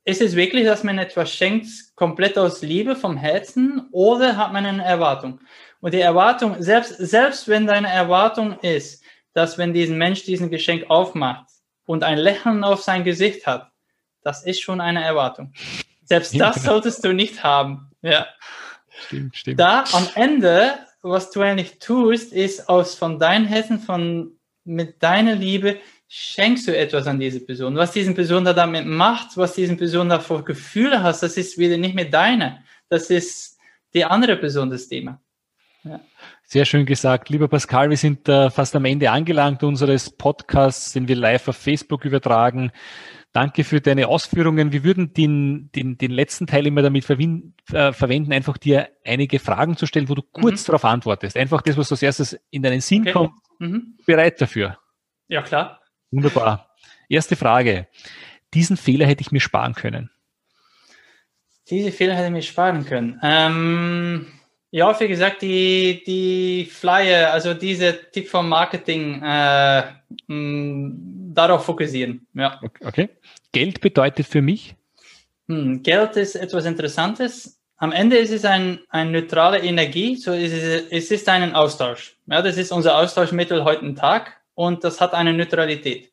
[0.03, 4.65] ist es wirklich, dass man etwas schenkt, komplett aus Liebe vom Herzen, oder hat man
[4.65, 5.39] eine Erwartung?
[5.79, 10.89] Und die Erwartung, selbst, selbst wenn deine Erwartung ist, dass wenn diesen Mensch diesen Geschenk
[10.89, 11.47] aufmacht
[11.85, 13.71] und ein Lächeln auf sein Gesicht hat,
[14.27, 15.53] das ist schon eine Erwartung.
[16.03, 17.91] Selbst das solltest du nicht haben.
[18.01, 18.27] Ja.
[19.07, 19.59] Stimmt, stimmt.
[19.59, 24.33] Da am Ende, was du eigentlich tust, ist aus von deinem Herzen, von
[24.65, 25.77] mit deiner Liebe
[26.09, 27.75] schenkst du etwas an diese Person.
[27.77, 31.57] Was diese Person da damit macht, was diese Person da für Gefühle hast, das ist
[31.57, 32.63] wieder nicht mehr deine.
[32.89, 33.57] Das ist
[33.93, 35.21] die andere Person das Thema.
[35.83, 36.01] Ja.
[36.43, 37.29] Sehr schön gesagt.
[37.29, 41.57] Lieber Pascal, wir sind äh, fast am Ende angelangt unseres Podcasts, den wir live auf
[41.57, 42.71] Facebook übertragen.
[43.37, 44.71] Danke für deine Ausführungen.
[44.71, 49.77] Wir würden den, den, den letzten Teil immer damit äh, verwenden, einfach dir einige Fragen
[49.77, 50.65] zu stellen, wo du kurz mhm.
[50.65, 51.37] darauf antwortest.
[51.37, 53.11] Einfach das, was als erstes in deinen Sinn okay.
[53.11, 53.33] kommt.
[53.59, 53.95] Mhm.
[54.07, 54.79] Bereit dafür?
[55.27, 55.83] Ja, klar.
[56.09, 56.71] Wunderbar.
[57.09, 57.87] Erste Frage.
[58.55, 60.09] Diesen Fehler hätte ich mir sparen können.
[61.69, 63.19] Diese Fehler hätte ich mir sparen können.
[63.21, 64.25] Ähm,
[64.71, 69.83] ja, wie gesagt, die, die Flyer, also diese Tipp vom Marketing, äh,
[70.27, 70.91] mh,
[71.33, 72.27] darauf fokussieren.
[72.33, 72.59] Ja.
[72.83, 73.09] Okay.
[73.51, 74.75] Geld bedeutet für mich?
[75.47, 77.59] Hm, Geld ist etwas Interessantes.
[77.77, 82.17] Am Ende ist es ein, eine neutrale Energie, so ist es, es ist ein Austausch.
[82.25, 86.11] Ja, das ist unser Austauschmittel heute Tag und das hat eine Neutralität.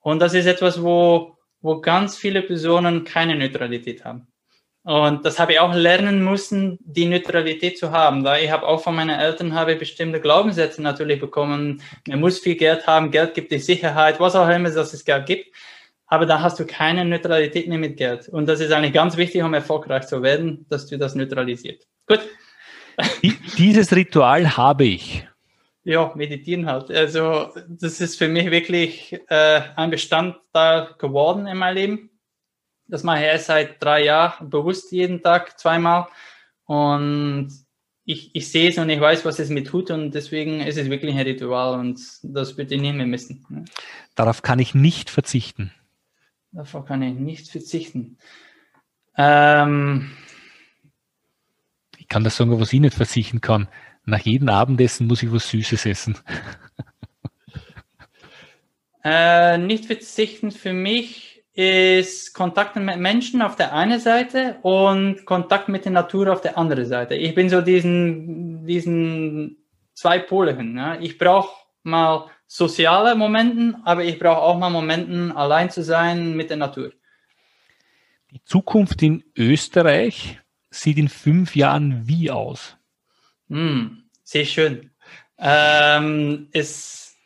[0.00, 4.28] Und das ist etwas, wo, wo ganz viele Personen keine Neutralität haben.
[4.84, 8.24] Und das habe ich auch lernen müssen, die Neutralität zu haben.
[8.24, 11.80] Da ich habe auch von meinen Eltern habe bestimmte Glaubenssätze natürlich bekommen.
[12.08, 15.26] Man muss viel Geld haben, Geld gibt die Sicherheit, was auch immer dass es Geld
[15.26, 15.54] gibt.
[16.06, 18.28] Aber da hast du keine Neutralität mehr mit Geld.
[18.28, 21.86] Und das ist eigentlich ganz wichtig, um erfolgreich zu werden, dass du das neutralisiert.
[22.06, 22.20] Gut.
[23.56, 25.26] Dieses Ritual habe ich.
[25.84, 26.90] Ja, meditieren halt.
[26.90, 32.10] Also das ist für mich wirklich äh, ein Bestandteil geworden in meinem Leben.
[32.86, 36.08] Das mache ich erst seit drei Jahren bewusst jeden Tag zweimal.
[36.64, 37.50] Und
[38.04, 40.90] ich, ich sehe es und ich weiß, was es mir tut und deswegen ist es
[40.90, 43.66] wirklich ein Ritual und das würde ich nicht mehr missen.
[44.14, 45.72] Darauf kann ich nicht verzichten.
[46.50, 48.18] Darauf kann ich nicht verzichten.
[49.16, 50.10] Ähm,
[51.96, 53.68] ich kann das sagen, was ich nicht verzichten kann
[54.04, 56.18] nach jedem Abendessen muss ich was Süßes essen.
[59.04, 65.68] Äh, nicht verzichten für mich ist Kontakt mit Menschen auf der einen Seite und Kontakt
[65.68, 67.14] mit der Natur auf der anderen Seite.
[67.14, 69.58] Ich bin so diesen, diesen
[69.92, 70.76] zwei Pole hin.
[70.76, 70.98] Ja.
[70.98, 76.50] Ich brauche mal soziale Momenten, aber ich brauche auch mal Momenten, allein zu sein mit
[76.50, 76.92] der Natur.
[78.30, 82.76] Die Zukunft in Österreich sieht in fünf Jahren wie aus?
[83.48, 84.90] Hm, sehr schön.
[85.38, 87.16] Ähm, ist,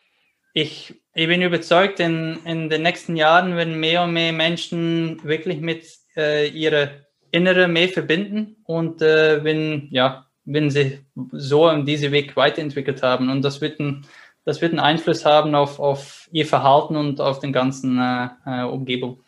[0.53, 5.61] ich, ich bin überzeugt, in, in den nächsten Jahren werden mehr und mehr Menschen wirklich
[5.61, 5.85] mit
[6.17, 6.91] äh, ihrer
[7.31, 11.01] Innere mehr verbinden und äh, wenn, ja, wenn sie
[11.33, 13.31] so in diesem Weg weiterentwickelt haben.
[13.31, 14.07] Und das wird, ein,
[14.45, 18.63] das wird einen Einfluss haben auf, auf ihr Verhalten und auf den ganzen äh, äh
[18.63, 19.21] Umgebung.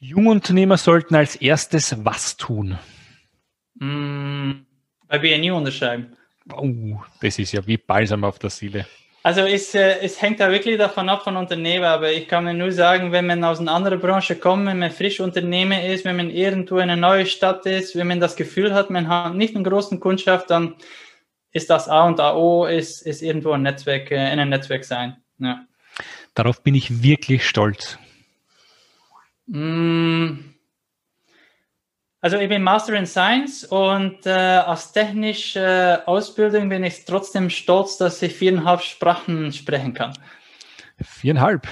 [0.00, 2.78] Jungunternehmer sollten als erstes was tun?
[3.74, 4.64] Mmh
[5.12, 6.16] bei BNU unterschreiben.
[6.56, 8.86] Oh, das ist ja wie Balsam auf der Seele.
[9.24, 12.54] Also es, äh, es hängt da wirklich davon ab von Unternehmen, aber ich kann mir
[12.54, 16.16] nur sagen, wenn man aus einer anderen Branche kommt, wenn man frisch Unternehmer ist, wenn
[16.16, 19.54] man irgendwo in einer neuen Stadt ist, wenn man das Gefühl hat, man hat nicht
[19.54, 20.74] einen großen Kundschaft, dann
[21.52, 25.16] ist das A und AO, ist, ist irgendwo ein Netzwerk, äh, in einem Netzwerk sein.
[25.38, 25.64] Ja.
[26.34, 27.98] Darauf bin ich wirklich stolz.
[29.46, 30.51] Mm,
[32.22, 37.98] also ich bin Master in Science und äh, aus technischer Ausbildung bin ich trotzdem stolz,
[37.98, 40.16] dass ich viereinhalb Sprachen sprechen kann.
[41.00, 41.66] Viereinhalb?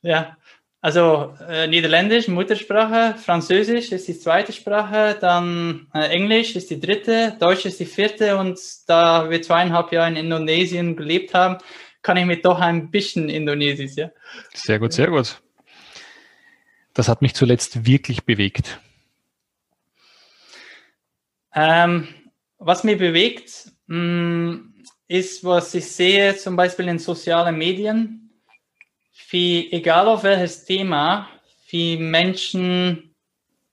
[0.00, 0.38] Ja,
[0.80, 7.36] also äh, Niederländisch, Muttersprache, Französisch ist die zweite Sprache, dann äh, Englisch ist die dritte,
[7.38, 11.58] Deutsch ist die vierte und da wir zweieinhalb Jahre in Indonesien gelebt haben,
[12.00, 14.10] kann ich mir doch ein bisschen Indonesisch, ja.
[14.54, 15.42] Sehr gut, sehr gut.
[16.94, 18.80] Das hat mich zuletzt wirklich bewegt.
[21.54, 22.08] Ähm,
[22.58, 24.74] was mich bewegt, mh, mm,
[25.08, 28.30] ist, was ich sehe, zum Beispiel in sozialen Medien,
[29.30, 31.28] wie, egal auf welches Thema,
[31.68, 33.14] wie Menschen,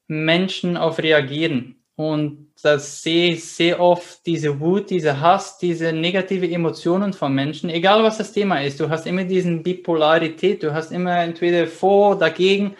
[0.08, 1.76] Menschen auf reagieren.
[1.96, 7.70] Und das sehe ich sehr oft, diese Wut, diese Hass, diese negative Emotionen von Menschen,
[7.70, 8.80] egal was das Thema ist.
[8.80, 12.76] Du hast immer diesen Bipolarität, du hast immer entweder vor, dagegen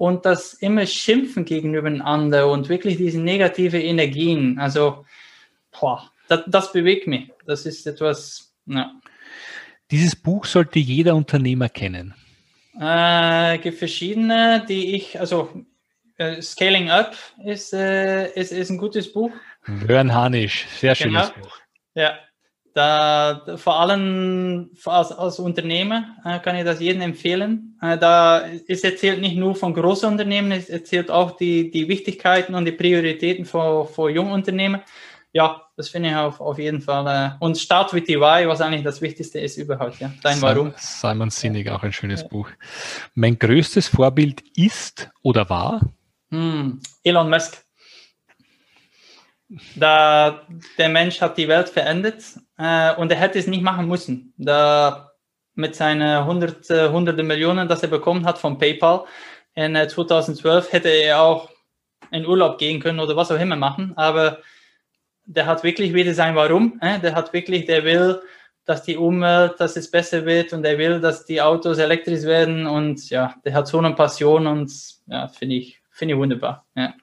[0.00, 4.58] und das immer Schimpfen gegenüber einander und wirklich diese negative Energien.
[4.58, 5.04] Also,
[5.78, 7.30] boah, das, das bewegt mich.
[7.44, 8.94] Das ist etwas, ja.
[9.90, 12.14] Dieses Buch sollte jeder Unternehmer kennen.
[12.80, 15.66] Äh, gibt verschiedene, die ich, also
[16.16, 19.32] äh, Scaling Up ist, äh, ist, ist ein gutes Buch.
[19.66, 21.44] Wörn Hanisch, sehr schönes genau.
[21.44, 21.58] Buch.
[21.94, 22.18] Ja,
[22.74, 27.78] da, vor allem als, als Unternehmer äh, kann ich das jedem empfehlen.
[27.82, 32.54] Äh, da es erzählt nicht nur von großen Unternehmen, es erzählt auch die, die Wichtigkeiten
[32.54, 34.82] und die Prioritäten für, für junge Unternehmen.
[35.32, 37.06] Ja, das finde ich auf, auf jeden Fall.
[37.06, 40.00] Äh, und Start with the Why, was eigentlich das Wichtigste ist überhaupt.
[40.00, 40.12] Ja.
[40.22, 40.72] Dein Simon, Warum.
[40.76, 42.28] Simon Sinek, auch ein schönes ja.
[42.28, 42.48] Buch.
[43.14, 45.80] Mein größtes Vorbild ist oder war?
[46.30, 47.64] Hm, Elon Musk.
[49.74, 50.46] Da,
[50.78, 52.22] der Mensch hat die Welt verändert
[52.56, 54.32] äh, und er hätte es nicht machen müssen.
[54.36, 55.10] Da
[55.54, 59.04] mit seinen 100, äh, hunderte Millionen, das er bekommen hat von PayPal
[59.54, 61.50] in äh, 2012, hätte er auch
[62.12, 63.92] in Urlaub gehen können oder was auch immer machen.
[63.96, 64.38] Aber
[65.24, 66.78] der hat wirklich wieder sein Warum.
[66.80, 67.00] Äh?
[67.00, 68.20] Der hat wirklich, der will,
[68.64, 72.66] dass die Umwelt, dass es besser wird und er will, dass die Autos elektrisch werden
[72.66, 74.72] und ja, der hat so eine Passion und
[75.06, 76.66] ja, finde ich, finde ich wunderbar.
[76.76, 76.94] Ja.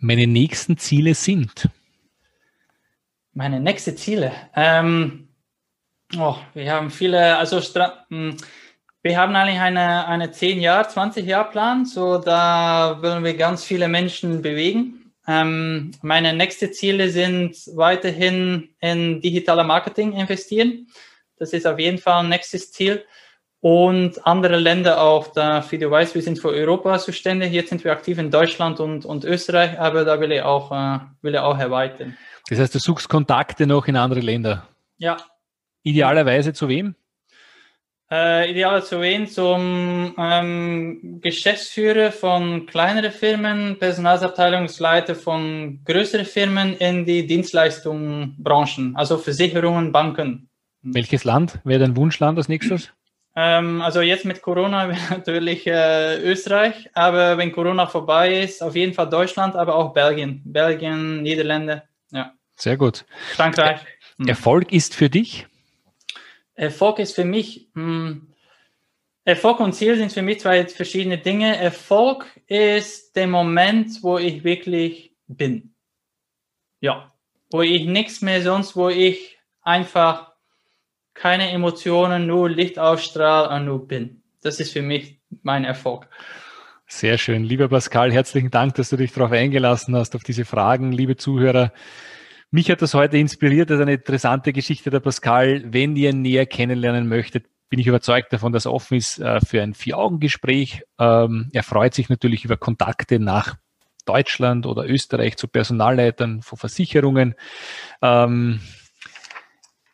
[0.00, 1.68] Meine nächsten Ziele sind?
[3.38, 4.32] Meine nächsten Ziele.
[4.56, 5.28] Ähm,
[6.18, 7.60] oh, wir haben viele, also
[8.08, 8.36] hm,
[9.02, 13.62] wir haben eigentlich eine, eine 10 Jahr, 20 Jahr Plan, so da wollen wir ganz
[13.62, 15.12] viele Menschen bewegen.
[15.28, 20.88] Ähm, meine nächsten Ziele sind weiterhin in digitale Marketing investieren.
[21.36, 23.04] Das ist auf jeden Fall ein nächstes Ziel.
[23.60, 27.52] Und andere Länder auch, da, wie du weißt, wir sind für Europa zuständig.
[27.52, 30.98] Jetzt sind wir aktiv in Deutschland und, und Österreich, aber da will ich auch, äh,
[31.22, 32.16] will ich auch erweitern.
[32.48, 34.66] Das heißt, du suchst Kontakte noch in andere Länder.
[34.96, 35.18] Ja.
[35.82, 36.94] Idealerweise zu wem?
[38.10, 39.26] Äh, idealer zu wen?
[39.26, 49.92] Zum ähm, Geschäftsführer von kleineren Firmen, Personalabteilungsleiter von größeren Firmen in die Dienstleistungsbranchen, also Versicherungen,
[49.92, 50.48] Banken.
[50.80, 52.90] Welches Land wäre dein Wunschland als nächstes?
[53.36, 58.94] Ähm, also jetzt mit Corona natürlich äh, Österreich, aber wenn Corona vorbei ist, auf jeden
[58.94, 60.40] Fall Deutschland, aber auch Belgien.
[60.46, 62.32] Belgien, Niederlande, ja.
[62.58, 63.04] Sehr gut.
[63.34, 63.80] Frankreich.
[64.26, 65.46] Erfolg ist für dich?
[66.54, 68.34] Erfolg ist für mich, mh, hm,
[69.24, 71.56] Erfolg und Ziel sind für mich zwei verschiedene Dinge.
[71.56, 75.74] Erfolg ist der Moment, wo ich wirklich bin.
[76.80, 77.12] Ja.
[77.50, 80.32] Wo ich nichts mehr sonst, wo ich einfach
[81.12, 84.22] keine Emotionen, nur Licht ausstrahle und nur bin.
[84.42, 86.08] Das ist für mich mein Erfolg.
[86.86, 87.44] Sehr schön.
[87.44, 90.90] Lieber Pascal, herzlichen Dank, dass du dich darauf eingelassen hast, auf diese Fragen.
[90.90, 91.72] Liebe Zuhörer,
[92.50, 93.70] mich hat das heute inspiriert.
[93.70, 95.62] Das ist eine interessante Geschichte der Pascal.
[95.66, 99.74] Wenn ihr näher kennenlernen möchtet, bin ich überzeugt davon, dass offen ist äh, für ein
[99.74, 100.84] Vier-Augen-Gespräch.
[100.98, 103.56] Ähm, er freut sich natürlich über Kontakte nach
[104.06, 107.34] Deutschland oder Österreich zu Personalleitern von Versicherungen.
[108.00, 108.60] Ähm,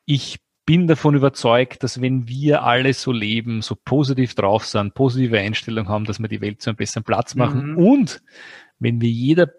[0.05, 5.39] ich bin davon überzeugt, dass wenn wir alle so leben, so positiv drauf sind, positive
[5.39, 7.79] Einstellung haben, dass wir die Welt zu einem besseren Platz machen mhm.
[7.79, 8.23] und
[8.79, 9.51] wenn wir jeder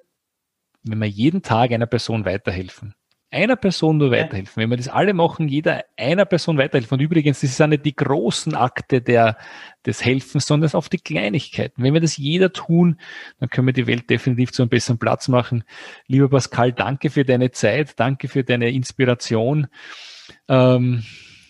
[0.85, 2.95] wenn wir jeden Tag einer Person weiterhelfen,
[3.31, 6.97] einer Person nur weiterhelfen, wenn wir das alle machen, jeder einer Person weiterhelfen.
[6.97, 9.37] Und übrigens, das sind nicht die großen Akte der,
[9.85, 11.83] des Helfens, sondern auf die Kleinigkeiten.
[11.83, 12.97] Wenn wir das jeder tun,
[13.39, 15.65] dann können wir die Welt definitiv zu einem besseren Platz machen.
[16.07, 19.67] Lieber Pascal, danke für deine Zeit, danke für deine Inspiration.
[20.47, 21.03] Ähm,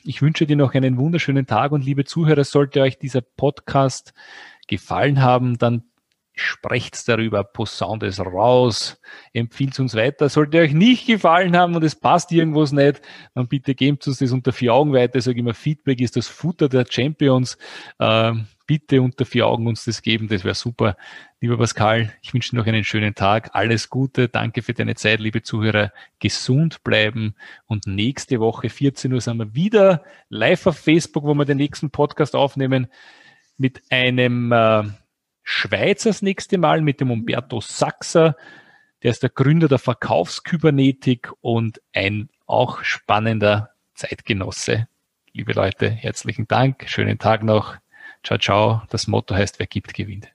[0.04, 4.14] ich wünsche dir noch einen wunderschönen Tag und liebe Zuhörer, sollte euch dieser Podcast
[4.68, 5.84] gefallen haben, dann
[6.36, 9.00] sprecht darüber, posaunt es raus,
[9.34, 10.30] empfiehlt uns weiter.
[10.30, 13.02] Sollte euch nicht gefallen haben und es passt irgendwas nicht,
[13.34, 15.18] dann bitte gebt uns das unter vier Augen weiter.
[15.18, 17.58] Ich sage immer, Feedback ist das Futter der Champions.
[18.00, 20.98] Ähm, bitte unter vier Augen uns das geben, das wäre super.
[21.40, 23.52] Lieber Pascal, ich wünsche dir noch einen schönen Tag.
[23.54, 25.92] Alles Gute, danke für deine Zeit, liebe Zuhörer.
[26.20, 31.46] Gesund bleiben und nächste Woche 14 Uhr sind wir wieder live auf Facebook, wo wir
[31.46, 32.88] den nächsten Podcast aufnehmen
[33.58, 34.84] mit einem äh,
[35.48, 38.36] Schweiz das nächste Mal mit dem Umberto Sachser.
[39.04, 44.88] Der ist der Gründer der Verkaufskybernetik und ein auch spannender Zeitgenosse.
[45.34, 46.90] Liebe Leute, herzlichen Dank.
[46.90, 47.78] Schönen Tag noch.
[48.24, 48.82] Ciao, ciao.
[48.90, 50.35] Das Motto heißt, wer gibt, gewinnt.